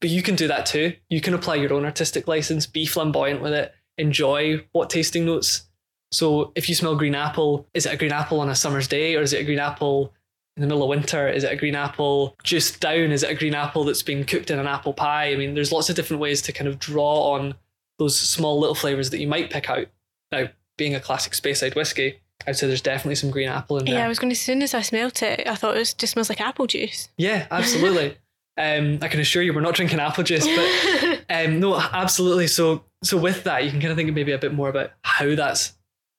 [0.00, 0.96] But you can do that too.
[1.08, 5.62] You can apply your own artistic license, be flamboyant with it, enjoy what tasting notes.
[6.10, 9.14] So if you smell green apple, is it a green apple on a summer's day
[9.14, 10.12] or is it a green apple
[10.56, 11.28] in the middle of winter?
[11.28, 13.12] Is it a green apple juiced down?
[13.12, 15.32] Is it a green apple that's been cooked in an apple pie?
[15.32, 17.54] I mean, there's lots of different ways to kind of draw on
[17.98, 19.86] those small little flavors that you might pick out.
[20.30, 23.94] Now, being a classic Speyside whiskey, I'd say there's definitely some green apple in there.
[23.94, 24.34] Yeah, I was going to.
[24.34, 27.08] As soon as I smelt it, I thought it was, just smells like apple juice.
[27.16, 28.16] Yeah, absolutely.
[28.58, 32.48] um, I can assure you, we're not drinking apple juice, but um, no, absolutely.
[32.48, 35.34] So, so with that, you can kind of think maybe a bit more about how
[35.34, 35.74] that's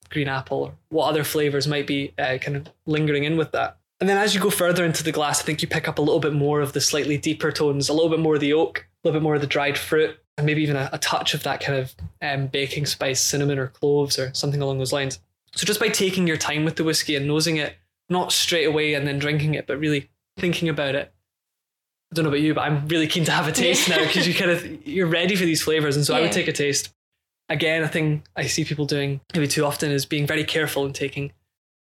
[0.10, 3.78] green apple, or what other flavors might be uh, kind of lingering in with that.
[4.00, 6.02] And then as you go further into the glass, I think you pick up a
[6.02, 8.80] little bit more of the slightly deeper tones, a little bit more of the oak,
[8.80, 11.44] a little bit more of the dried fruit, and maybe even a, a touch of
[11.44, 15.20] that kind of um, baking spice, cinnamon or cloves or something along those lines.
[15.56, 17.76] So just by taking your time with the whiskey and nosing it,
[18.10, 21.14] not straight away and then drinking it, but really thinking about it.
[22.12, 24.28] I don't know about you, but I'm really keen to have a taste now because
[24.28, 26.20] you kind of you're ready for these flavors, and so yeah.
[26.20, 26.94] I would take a taste.
[27.50, 30.94] Again, a thing I see people doing maybe too often is being very careful in
[30.94, 31.34] taking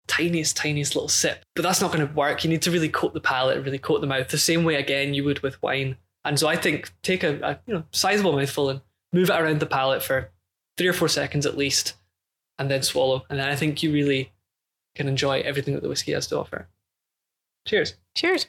[0.08, 1.44] tiniest, tiniest little sip.
[1.56, 2.44] But that's not going to work.
[2.44, 5.14] You need to really coat the palate, really coat the mouth, the same way again
[5.14, 5.98] you would with wine.
[6.24, 8.82] And so I think take a, a you know sizable mouthful and
[9.14, 10.30] move it around the palate for
[10.78, 11.96] three or four seconds at least,
[12.60, 13.24] and then swallow.
[13.30, 14.32] And then I think you really
[14.96, 16.68] can enjoy everything that the whiskey has to offer.
[17.68, 17.96] Cheers.
[18.16, 18.48] Cheers.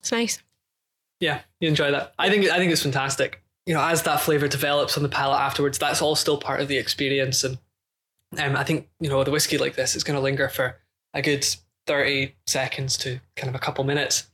[0.00, 0.42] It's nice.
[1.20, 2.12] Yeah, you enjoy that.
[2.18, 3.42] I think I think it's fantastic.
[3.66, 6.68] You know, as that flavor develops on the palate afterwards, that's all still part of
[6.68, 7.58] the experience and
[8.38, 10.76] um, I think you know the whiskey like this is going to linger for
[11.12, 11.46] a good
[11.86, 14.30] thirty seconds to kind of a couple minutes,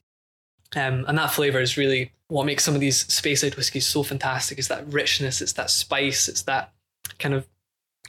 [0.77, 4.59] um, and that flavor is really what makes some of these Speyside whiskies so fantastic.
[4.59, 5.43] Is that richness?
[5.43, 6.29] It's that spice.
[6.29, 6.73] It's that
[7.19, 7.47] kind of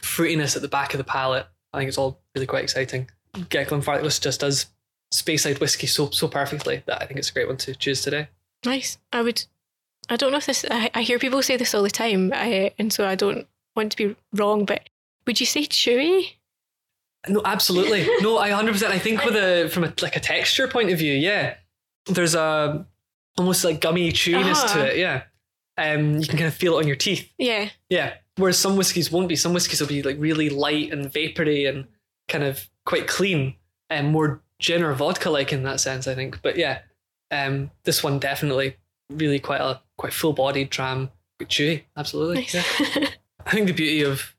[0.01, 1.47] fruitiness at the back of the palate.
[1.73, 3.09] I think it's all really quite exciting.
[3.49, 4.67] Get Glenfarclas just does
[5.13, 8.29] Speyside whiskey so so perfectly that I think it's a great one to choose today.
[8.65, 8.97] Nice.
[9.11, 9.45] I would.
[10.09, 10.65] I don't know if this.
[10.69, 13.91] I, I hear people say this all the time, I, and so I don't want
[13.91, 14.89] to be wrong, but
[15.31, 16.33] would you say chewy?
[17.29, 18.05] No, absolutely.
[18.21, 18.93] no, I hundred percent.
[18.93, 21.55] I think with a from a like a texture point of view, yeah,
[22.07, 22.85] there's a
[23.37, 24.73] almost like gummy chewiness uh-huh.
[24.73, 24.97] to it.
[24.97, 25.23] Yeah,
[25.77, 27.31] um, you can kind of feel it on your teeth.
[27.37, 28.15] Yeah, yeah.
[28.35, 29.37] Whereas some whiskies won't be.
[29.37, 31.87] Some whiskies will be like really light and vapory and
[32.27, 33.55] kind of quite clean
[33.89, 36.09] and more gin or vodka like in that sense.
[36.09, 36.79] I think, but yeah,
[37.31, 38.75] um, this one definitely
[39.09, 41.09] really quite a quite full bodied dram,
[41.39, 41.83] chewy.
[41.95, 42.41] Absolutely.
[42.41, 42.53] Nice.
[42.53, 43.07] Yeah.
[43.45, 44.35] I think the beauty of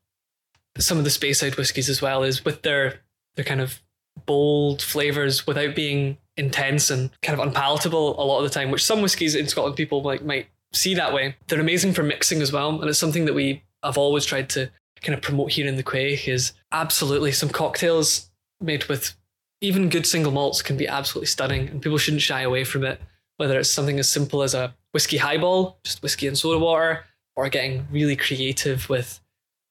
[0.78, 3.00] some of the Speyside whiskies as well is with their
[3.36, 3.80] their kind of
[4.26, 8.84] bold flavors without being intense and kind of unpalatable a lot of the time, which
[8.84, 11.36] some whiskies in Scotland people like might see that way.
[11.46, 14.70] They're amazing for mixing as well, and it's something that we have always tried to
[15.02, 16.28] kind of promote here in the Quaich.
[16.28, 19.14] Is absolutely some cocktails made with
[19.60, 23.00] even good single malts can be absolutely stunning, and people shouldn't shy away from it.
[23.38, 27.04] Whether it's something as simple as a whiskey highball, just whiskey and soda water,
[27.34, 29.20] or getting really creative with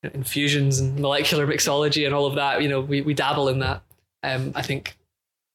[0.03, 2.61] infusions and molecular mixology and all of that.
[2.61, 3.81] You know, we, we dabble in that.
[4.23, 4.97] Um, I think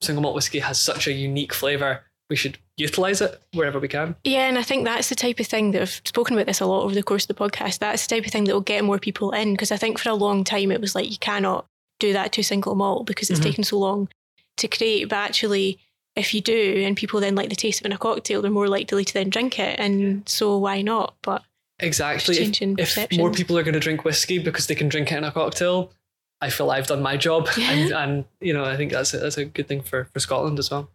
[0.01, 2.03] single malt whiskey has such a unique flavor.
[2.29, 4.17] We should utilize it wherever we can.
[4.25, 6.67] Yeah, and I think that's the type of thing that I've spoken about this a
[6.67, 7.79] lot over the course of the podcast.
[7.79, 10.11] That's the type of thing that will get more people in because I think for
[10.11, 11.67] a long time it was like you cannot
[11.99, 13.49] do that to single malt because it's mm-hmm.
[13.49, 14.09] taken so long
[14.57, 15.09] to create.
[15.09, 15.79] But actually,
[16.17, 18.51] if you do, and people then like the taste of it in a cocktail, they're
[18.51, 19.79] more likely to then drink it.
[19.79, 21.15] And so why not?
[21.23, 21.43] But
[21.79, 25.19] exactly, if, if more people are going to drink whiskey because they can drink it
[25.19, 25.93] in a cocktail,
[26.41, 27.71] I feel I've done my job, yeah.
[27.71, 30.59] and, and you know I think that's a, that's a good thing for for Scotland
[30.59, 30.91] as well.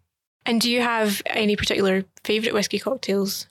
[0.45, 3.47] And do you have any particular favourite whiskey cocktails?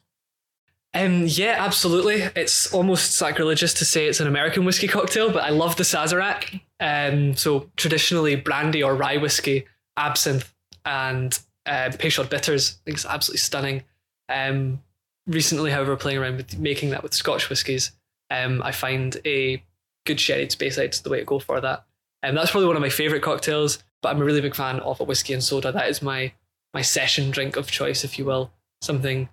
[0.92, 2.22] Um, yeah, absolutely.
[2.34, 6.60] It's almost sacrilegious to say it's an American whiskey cocktail, but I love the Sazerac.
[6.80, 9.66] Um, so traditionally brandy or rye whiskey,
[9.96, 10.52] absinthe,
[10.84, 12.78] and uh, Peychaud bitters.
[12.80, 13.84] I think it's absolutely stunning.
[14.28, 14.82] Um,
[15.30, 17.92] recently, however, playing around with making that with Scotch whiskies,
[18.30, 19.62] um, I find a
[20.04, 21.84] good sherried Speyside the way to go for that.
[22.22, 23.82] And um, that's probably one of my favourite cocktails.
[24.02, 25.72] But I'm a really big fan of a whiskey and soda.
[25.72, 26.32] That is my
[26.72, 28.50] my session drink of choice, if you will.
[28.82, 29.28] Something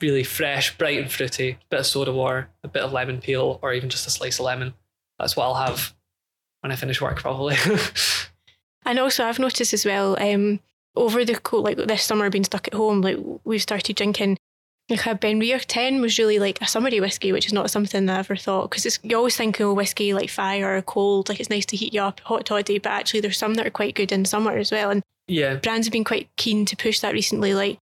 [0.00, 3.58] really fresh, bright and fruity, a bit of soda water, a bit of lemon peel,
[3.62, 4.74] or even just a slice of lemon.
[5.18, 5.94] That's what I'll have
[6.60, 7.56] when I finish work, probably.
[8.86, 10.60] and also, I've noticed as well, um,
[10.94, 14.38] over the like this summer being stuck at home, like we've started drinking
[14.90, 18.16] like a Benriach 10 was really like a summery whiskey, which is not something that
[18.16, 21.50] I ever thought because you always think of whiskey like fire or cold, like it's
[21.50, 24.12] nice to heat you up, hot toddy, but actually there's some that are quite good
[24.12, 24.90] in summer as well.
[24.90, 27.54] And yeah, brands have been quite keen to push that recently.
[27.54, 27.78] Like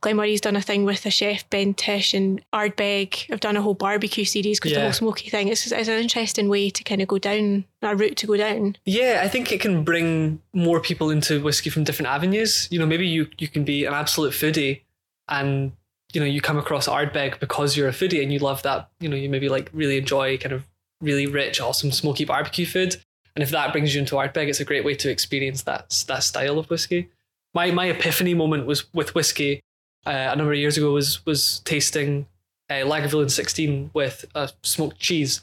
[0.00, 3.74] Glenmorangie's done a thing with a chef Ben Tish and Ardbeg have done a whole
[3.74, 4.78] barbecue series because yeah.
[4.78, 5.48] the whole smoky thing.
[5.48, 8.76] It's, it's an interesting way to kind of go down a route to go down.
[8.86, 12.66] Yeah, I think it can bring more people into whiskey from different avenues.
[12.70, 14.82] You know, maybe you you can be an absolute foodie
[15.28, 15.72] and
[16.16, 18.88] you know you come across Ardbeg because you're a foodie and you love that.
[19.00, 20.66] You know, you maybe like really enjoy kind of
[21.02, 22.96] really rich, awesome smoky barbecue food.
[23.34, 26.22] And if that brings you into Ardbeg, it's a great way to experience that that
[26.22, 27.10] style of whiskey.
[27.52, 29.60] My my epiphany moment was with whiskey
[30.06, 32.26] uh, a number of years ago was was tasting
[32.70, 35.42] uh, Lagavulin 16 with a smoked cheese,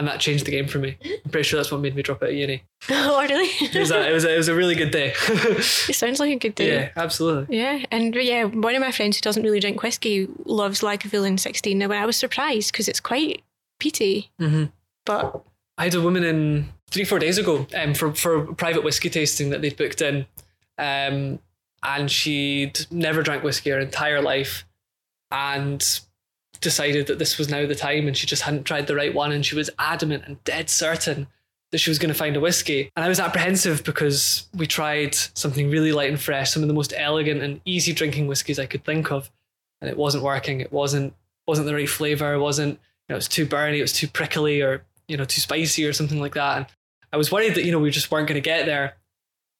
[0.00, 0.96] and that changed the game for me.
[1.04, 2.64] I'm pretty sure that's what made me drop out of uni.
[2.90, 3.50] Oh, really?
[3.60, 5.12] it, was a, it, was a, it was a really good day.
[5.28, 6.74] it sounds like a good day.
[6.74, 7.58] Yeah, absolutely.
[7.58, 11.76] Yeah, and yeah, one of my friends who doesn't really drink whiskey loves Lagavulin 16.
[11.76, 13.42] Now, I was surprised because it's quite
[13.78, 14.64] peaty, mm-hmm.
[15.04, 15.44] but
[15.76, 19.50] I had a woman in three four days ago um, for for private whiskey tasting
[19.50, 20.24] that they'd booked in.
[20.78, 21.40] Um,
[21.82, 24.66] and she'd never drank whiskey her entire life
[25.30, 26.00] and
[26.60, 29.32] decided that this was now the time and she just hadn't tried the right one
[29.32, 31.26] and she was adamant and dead certain
[31.70, 32.90] that she was going to find a whiskey.
[32.96, 36.74] And i was apprehensive because we tried something really light and fresh some of the
[36.74, 39.30] most elegant and easy drinking whiskies i could think of
[39.80, 40.60] and it wasn't working.
[40.60, 41.14] It wasn't
[41.46, 42.34] wasn't the right flavor.
[42.34, 42.78] It wasn't you
[43.10, 45.92] know it was too burny it was too prickly or you know too spicy or
[45.92, 46.56] something like that.
[46.58, 46.66] And
[47.12, 48.94] i was worried that you know we just weren't going to get there.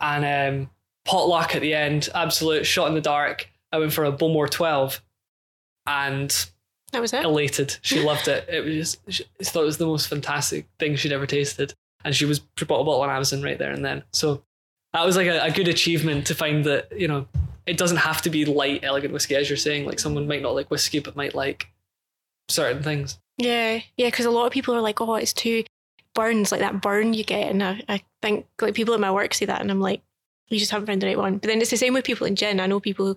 [0.01, 0.71] And um
[1.05, 3.49] potluck at the end, absolute shot in the dark.
[3.73, 5.01] I went for a Bowmore 12
[5.87, 6.51] and
[6.93, 7.25] that was it.
[7.25, 7.79] Elated.
[7.83, 8.49] She loved it.
[8.49, 11.75] It was just, she thought it was the most fantastic thing she'd ever tasted.
[12.05, 14.03] And she was bought a bottle on Amazon right there and then.
[14.13, 14.43] So
[14.93, 17.27] that was like a, a good achievement to find that, you know,
[17.67, 19.85] it doesn't have to be light, elegant whiskey, as you're saying.
[19.85, 21.69] Like someone might not like whiskey, but might like
[22.49, 23.19] certain things.
[23.39, 23.81] Yeah.
[23.97, 24.09] Yeah.
[24.09, 25.65] Because a lot of people are like, oh, it's too
[26.15, 27.51] burns, like that burn you get.
[27.51, 29.61] And I, I think like people at my work say that.
[29.61, 30.03] And I'm like,
[30.49, 31.39] you just haven't found the right one.
[31.39, 32.61] But then it's the same with people in gin.
[32.61, 33.17] I know people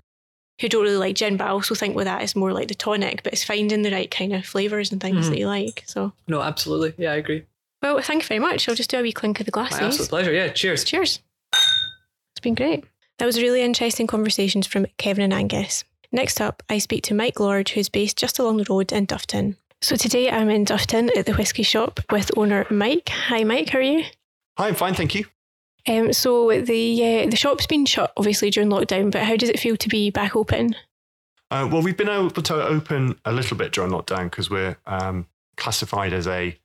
[0.64, 2.76] who don't really like gin, but I also think with that it's more like the
[2.76, 5.30] tonic, but it's finding the right kind of flavours and things mm.
[5.30, 5.84] that you like.
[5.86, 6.94] So No, absolutely.
[6.98, 7.44] Yeah, I agree.
[7.82, 8.68] Well, thank you very much.
[8.68, 9.80] I'll just do a wee clink of the glasses.
[9.80, 10.34] My absolute pleasure.
[10.34, 10.86] Yeah, cheers.
[10.86, 11.20] Cheers.
[11.52, 12.86] It's been great.
[13.20, 15.84] That was really interesting conversations from Kevin and Angus.
[16.12, 19.58] Next up, I speak to Mike Lord, who's based just along the road in Dufftown.
[19.82, 23.10] So today I'm in Dufftown at the whisky shop with owner Mike.
[23.10, 23.70] Hi, Mike.
[23.70, 24.06] How are you?
[24.58, 25.26] Hi, I'm fine, thank you.
[25.88, 29.60] Um, so the uh, the shop's been shut obviously during lockdown, but how does it
[29.60, 30.76] feel to be back open?
[31.52, 35.28] Uh, well, we've been able to open a little bit during lockdown because we're um,
[35.58, 36.58] classified as a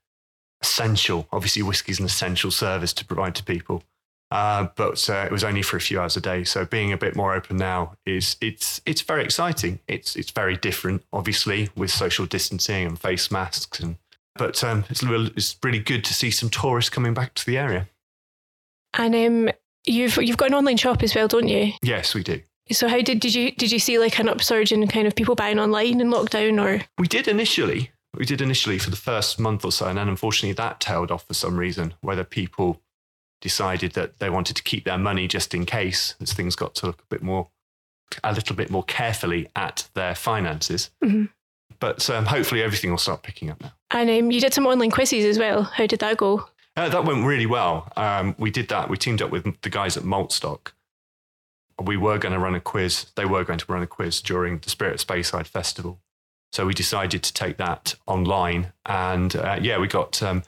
[0.63, 1.27] essential.
[1.33, 3.83] Obviously, whiskey is an essential service to provide to people,
[4.31, 6.45] uh, but uh, it was only for a few hours a day.
[6.45, 9.81] So being a bit more open now is it's it's very exciting.
[9.89, 13.97] It's it's very different, obviously, with social distancing and face masks, and
[14.37, 17.89] but um, it's, it's really good to see some tourists coming back to the area.
[18.99, 19.51] And um,
[19.87, 21.73] you've you've got an online shop as well, don't you?
[21.83, 22.41] Yes, we do.
[22.71, 25.35] So how did did you did you see like an upsurge in kind of people
[25.35, 27.91] buying online in lockdown or We did initially.
[28.15, 31.27] We did initially for the first month or so, and then unfortunately that tailed off
[31.27, 31.95] for some reason.
[32.01, 32.83] Whether people
[33.41, 36.87] decided that they wanted to keep their money just in case, as things got to
[36.87, 37.49] look a bit more,
[38.25, 40.91] a little bit more carefully at their finances.
[41.05, 41.29] Mhm.
[41.79, 43.73] But um, hopefully everything will start picking up now.
[43.93, 45.63] and um, you did some online quizzes as well.
[45.63, 46.49] How did that go?
[46.79, 47.93] Uh, that went really well.
[47.97, 48.89] Um, we did that.
[48.89, 50.71] We teamed up with the guys at Maltstock.
[51.83, 53.07] We were going to run a quiz.
[53.17, 55.99] They were going to run a quiz during the Spirit Speyside Festival.
[56.53, 58.73] So we decided to take that online.
[58.87, 60.45] And uh, yeah, we got, um,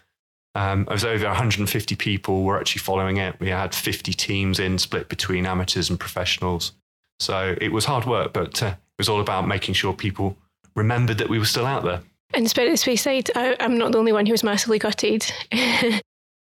[0.54, 3.40] um, it was over 150 people were actually following it.
[3.40, 6.74] We had 50 teams in, split between amateurs and professionals.
[7.18, 10.36] So it was hard work, but uh, it was all about making sure people
[10.76, 12.02] remembered that we were still out there.
[12.34, 15.26] And Spirit of Speyside, I, I'm not the only one who was massively gutted.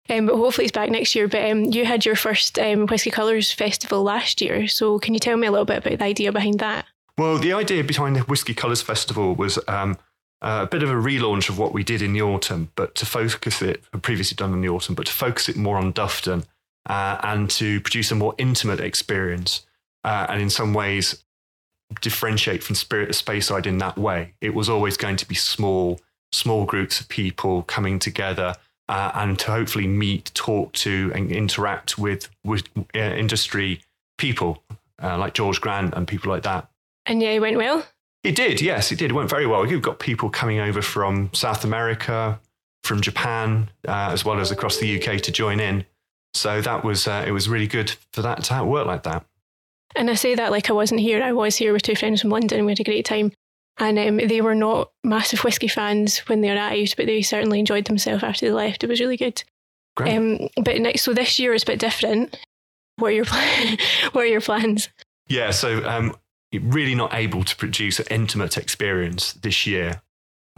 [0.09, 1.27] um, but hopefully it's back next year.
[1.27, 4.67] But um, you had your first um, Whiskey Colours festival last year.
[4.67, 6.85] So can you tell me a little bit about the idea behind that?
[7.17, 9.97] Well, the idea behind the Whiskey Colours Festival was um,
[10.41, 13.61] a bit of a relaunch of what we did in the autumn, but to focus
[13.61, 16.45] it, previously done in the autumn, but to focus it more on Dufftown
[16.87, 19.65] uh, and to produce a more intimate experience.
[20.03, 21.23] Uh, and in some ways,
[22.01, 24.33] differentiate from Spirit of Speyside in that way.
[24.41, 25.99] It was always going to be small,
[26.31, 28.55] small groups of people coming together
[28.91, 33.79] uh, and to hopefully meet, talk to, and interact with, with uh, industry
[34.17, 34.61] people
[35.01, 36.69] uh, like George Grant and people like that.
[37.05, 37.85] And yeah, it went well.
[38.25, 39.11] It did, yes, it did.
[39.11, 39.65] It went very well.
[39.65, 42.37] You've got people coming over from South America,
[42.83, 45.85] from Japan, uh, as well as across the UK to join in.
[46.33, 49.25] So that was uh, it was really good for that to work like that.
[49.95, 51.23] And I say that like I wasn't here.
[51.23, 52.65] I was here with two friends from London.
[52.65, 53.31] We had a great time.
[53.77, 57.85] And um, they were not massive whiskey fans when they arrived, but they certainly enjoyed
[57.85, 58.83] themselves after they left.
[58.83, 59.43] It was really good.
[59.95, 60.15] Great.
[60.15, 62.37] Um, but next, so this year is a bit different.
[62.97, 63.77] What are your pl-
[64.11, 64.89] what are your plans?
[65.27, 66.15] Yeah, so um,
[66.59, 70.01] really not able to produce an intimate experience this year.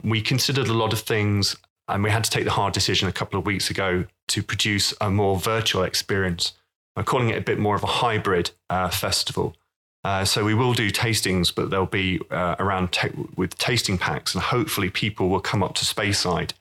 [0.03, 1.55] We considered a lot of things,
[1.88, 4.93] and we had to take the hard decision a couple of weeks ago to produce
[4.99, 6.53] a more virtual experience.
[6.95, 9.55] I'm calling it a bit more of a hybrid uh, festival.
[10.04, 14.36] Uh, so we will do tastings, but they'll be uh, around ta- with tasting packs,
[14.36, 16.51] and hopefully people will come up to Speyside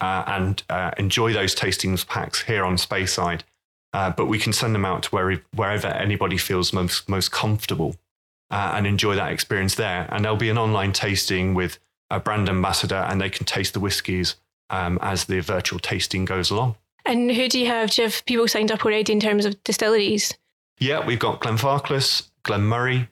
[0.00, 3.40] uh, and uh, enjoy those tastings packs here on Speyside.
[3.92, 7.96] Uh, but we can send them out to where, wherever anybody feels most most comfortable
[8.50, 10.06] uh, and enjoy that experience there.
[10.10, 11.78] And there'll be an online tasting with
[12.10, 14.36] a brand ambassador, and they can taste the whiskies
[14.68, 16.76] um, as the virtual tasting goes along.
[17.04, 17.90] And who do you have?
[17.90, 20.34] Do you have people signed up already in terms of distilleries?
[20.78, 23.08] Yeah, we've got Glenfarclas, Glen Moray,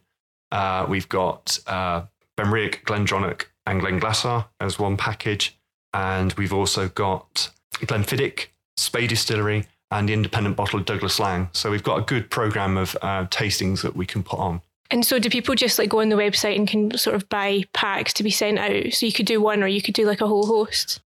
[0.50, 2.02] uh, we've got uh,
[2.36, 5.58] Benriach, Glendronach, and Glenglassaugh as one package.
[5.92, 11.48] And we've also got Glenfiddich, Spey Distillery, and the independent bottle of Douglas Laing.
[11.52, 14.62] So we've got a good program of uh, tastings that we can put on.
[14.90, 17.64] And so, do people just like go on the website and can sort of buy
[17.74, 18.94] packs to be sent out?
[18.94, 21.00] So you could do one, or you could do like a whole host.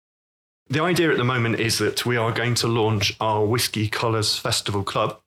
[0.67, 4.37] The idea at the moment is that we are going to launch our Whiskey Colours
[4.37, 5.19] Festival Club,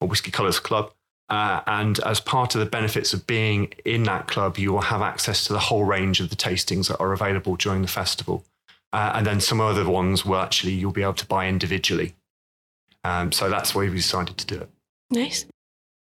[0.00, 0.92] or Whiskey Colours Club.
[1.28, 5.00] Uh, and as part of the benefits of being in that club, you will have
[5.00, 8.44] access to the whole range of the tastings that are available during the festival.
[8.92, 12.14] Uh, and then some other ones will actually you'll be able to buy individually.
[13.04, 14.70] Um, so that's why we decided to do it.
[15.10, 15.46] Nice.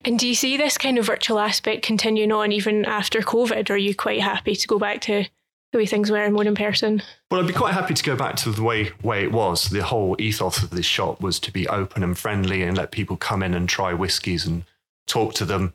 [0.04, 3.70] And do you see this kind of virtual aspect continuing on even after COVID?
[3.70, 5.26] Or are you quite happy to go back to
[5.72, 7.02] the way things were more in person?
[7.30, 9.68] Well, I'd be quite happy to go back to the way way it was.
[9.68, 13.16] The whole ethos of this shop was to be open and friendly and let people
[13.16, 14.64] come in and try whiskies and
[15.10, 15.74] talk to them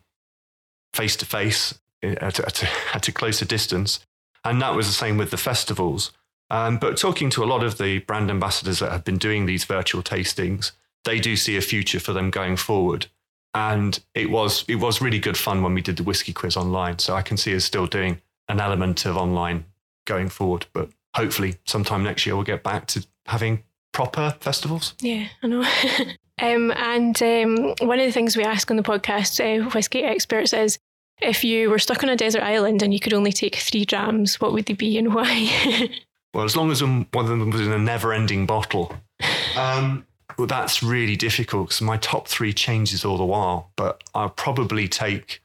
[0.93, 3.99] face to face at a- closer distance.
[4.43, 6.11] And that was the same with the festivals.
[6.49, 9.65] Um, but talking to a lot of the brand ambassadors that have been doing these
[9.65, 10.71] virtual tastings,
[11.03, 13.07] they do see a future for them going forward.
[13.53, 16.99] And it was it was really good fun when we did the whiskey quiz online.
[16.99, 19.65] So I can see us still doing an element of online
[20.05, 20.67] going forward.
[20.73, 23.63] But hopefully, sometime next year we'll get back to having
[23.95, 24.93] proper festivals.
[24.99, 25.61] Yeah, I know.
[26.41, 30.51] um, and um, one of the things we ask on the podcast, uh, Whiskey Experts,
[30.51, 30.77] is
[31.21, 34.41] if you were stuck on a desert island and you could only take three drams,
[34.41, 35.89] what would they be and why?
[36.33, 38.93] Well, as long as one of them was in a never-ending bottle.
[39.57, 40.05] Um,
[40.37, 43.71] well, that's really difficult because my top three changes all the while.
[43.77, 45.41] But I'll probably take,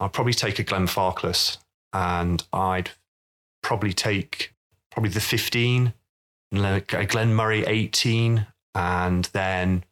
[0.00, 1.58] I'll probably take a Glenfarclas,
[1.92, 2.92] and I'd
[3.60, 4.54] probably take
[4.90, 5.99] probably the fifteen, and then a
[6.52, 9.84] Glen Moray eighteen, and then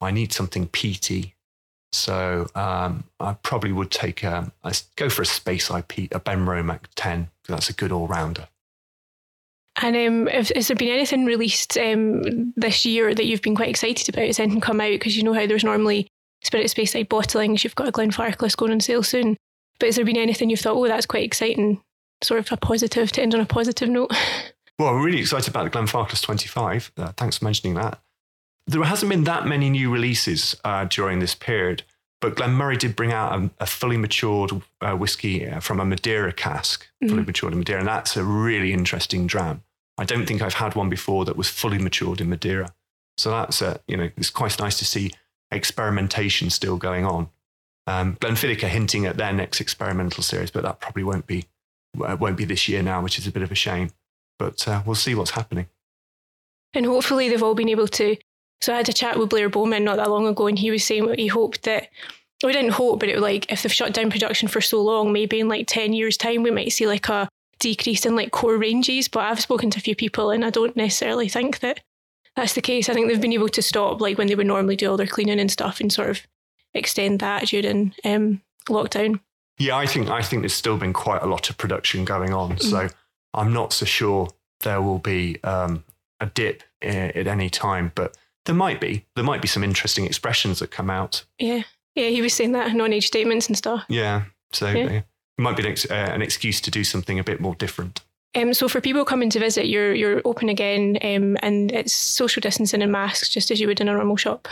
[0.00, 1.34] I need something peaty.
[1.92, 6.86] So um, I probably would take um, I go for a Space IP, a Benromach
[6.96, 7.28] ten.
[7.48, 8.48] That's a good all-rounder.
[9.82, 13.68] and um, if, has there been anything released um, this year that you've been quite
[13.68, 14.26] excited about?
[14.26, 14.90] Has anything come out?
[14.90, 16.08] Because you know how there's normally
[16.44, 19.36] Spirit Speyside bottlings, you've got a Glenfarclas going on sale soon.
[19.78, 21.82] But has there been anything you've thought, oh, that's quite exciting?
[22.22, 24.12] Sort of a positive to end on a positive note?
[24.78, 26.92] Well, I'm really excited about the Glenfarclas 25.
[26.96, 28.00] Uh, thanks for mentioning that.
[28.66, 31.82] There hasn't been that many new releases uh, during this period,
[32.20, 36.32] but Glenmorangie did bring out a, a fully matured uh, whiskey uh, from a Madeira
[36.32, 37.10] cask, mm-hmm.
[37.10, 39.62] fully matured in Madeira, and that's a really interesting dram.
[39.98, 42.74] I don't think I've had one before that was fully matured in Madeira.
[43.16, 45.12] So that's, uh, you know, it's quite nice to see
[45.52, 47.28] experimentation still going on.
[47.86, 51.44] Um, Glenfiddich are hinting at their next experimental series, but that probably won't be
[52.02, 53.90] uh, won't be this year now, which is a bit of a shame
[54.38, 55.66] but uh, we'll see what's happening.
[56.72, 58.16] And hopefully they've all been able to.
[58.60, 60.84] So I had a chat with Blair Bowman not that long ago, and he was
[60.84, 61.88] saying what he hoped that.
[62.42, 65.12] We didn't hope, but it was like if they've shut down production for so long,
[65.12, 67.28] maybe in like ten years' time we might see like a
[67.58, 69.08] decrease in like core ranges.
[69.08, 71.80] But I've spoken to a few people, and I don't necessarily think that
[72.36, 72.88] that's the case.
[72.88, 75.06] I think they've been able to stop like when they would normally do all their
[75.06, 76.22] cleaning and stuff, and sort of
[76.74, 79.20] extend that during um, lockdown.
[79.58, 82.56] Yeah, I think I think there's still been quite a lot of production going on.
[82.56, 82.62] Mm.
[82.62, 82.88] So
[83.34, 84.28] I'm not so sure
[84.60, 85.84] there will be um,
[86.20, 88.16] a dip at any time, but
[88.46, 89.04] there might be.
[89.14, 91.24] There might be some interesting expressions that come out.
[91.38, 91.62] Yeah,
[91.94, 92.08] yeah.
[92.08, 93.84] He was saying that non-age statements and stuff.
[93.88, 94.86] Yeah, so yeah.
[94.86, 95.04] it
[95.38, 98.00] might be an, ex- uh, an, excuse to do something a bit more different.
[98.34, 102.40] Um, so for people coming to visit, you're you're open again, um, and it's social
[102.40, 104.48] distancing and masks, just as you would in a normal shop.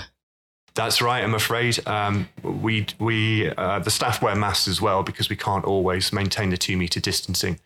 [0.75, 1.23] That's right.
[1.23, 5.65] I'm afraid um, we we uh, the staff wear masks as well because we can't
[5.65, 7.59] always maintain the two meter distancing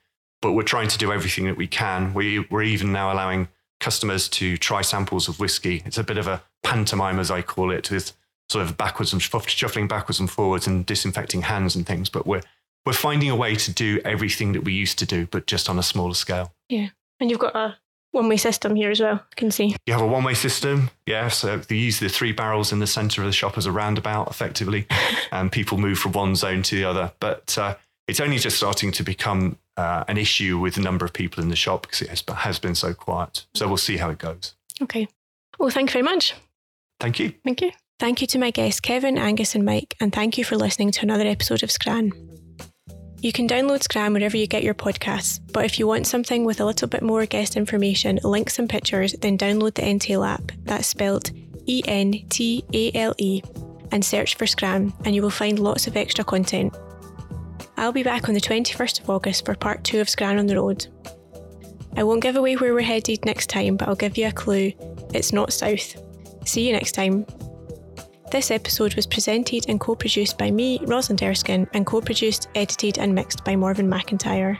[0.42, 2.14] but we're trying to do everything that we can.
[2.14, 3.48] We, we're even now allowing
[3.80, 5.82] customers to try samples of whiskey.
[5.84, 8.12] It's a bit of a pantomime, as I call it, with
[8.48, 12.08] sort of backwards and shuffling backwards and forwards and disinfecting hands and things.
[12.08, 12.42] But we're
[12.84, 15.78] we're finding a way to do everything that we used to do, but just on
[15.78, 16.52] a smaller scale.
[16.68, 17.76] Yeah, and you've got a
[18.12, 19.16] one-way system here as well.
[19.16, 20.90] I can see you have a one-way system.
[21.04, 23.72] Yeah, so they use the three barrels in the centre of the shop as a
[23.72, 24.86] roundabout, effectively,
[25.32, 27.12] and people move from one zone to the other.
[27.18, 27.74] But uh,
[28.08, 31.48] it's only just starting to become uh, an issue with the number of people in
[31.48, 33.46] the shop because it has, has been so quiet.
[33.54, 34.54] So we'll see how it goes.
[34.80, 35.08] Okay.
[35.58, 36.34] Well, thank you very much.
[37.00, 37.32] Thank you.
[37.44, 37.72] Thank you.
[37.98, 41.02] Thank you to my guests, Kevin, Angus, and Mike, and thank you for listening to
[41.02, 42.12] another episode of Scran.
[43.22, 46.60] You can download Scran wherever you get your podcasts, but if you want something with
[46.60, 50.52] a little bit more guest information, links, and pictures, then download the Entale app.
[50.64, 51.30] That's spelled
[51.64, 53.42] E N T A L E,
[53.90, 56.76] and search for Scran, and you will find lots of extra content.
[57.78, 60.56] I'll be back on the 21st of August for part two of Scran on the
[60.56, 60.86] Road.
[61.96, 64.72] I won't give away where we're headed next time, but I'll give you a clue.
[65.12, 66.02] It's not south.
[66.46, 67.26] See you next time.
[68.30, 72.98] This episode was presented and co produced by me, Rosalind Erskine, and co produced, edited,
[72.98, 74.56] and mixed by Morven McIntyre.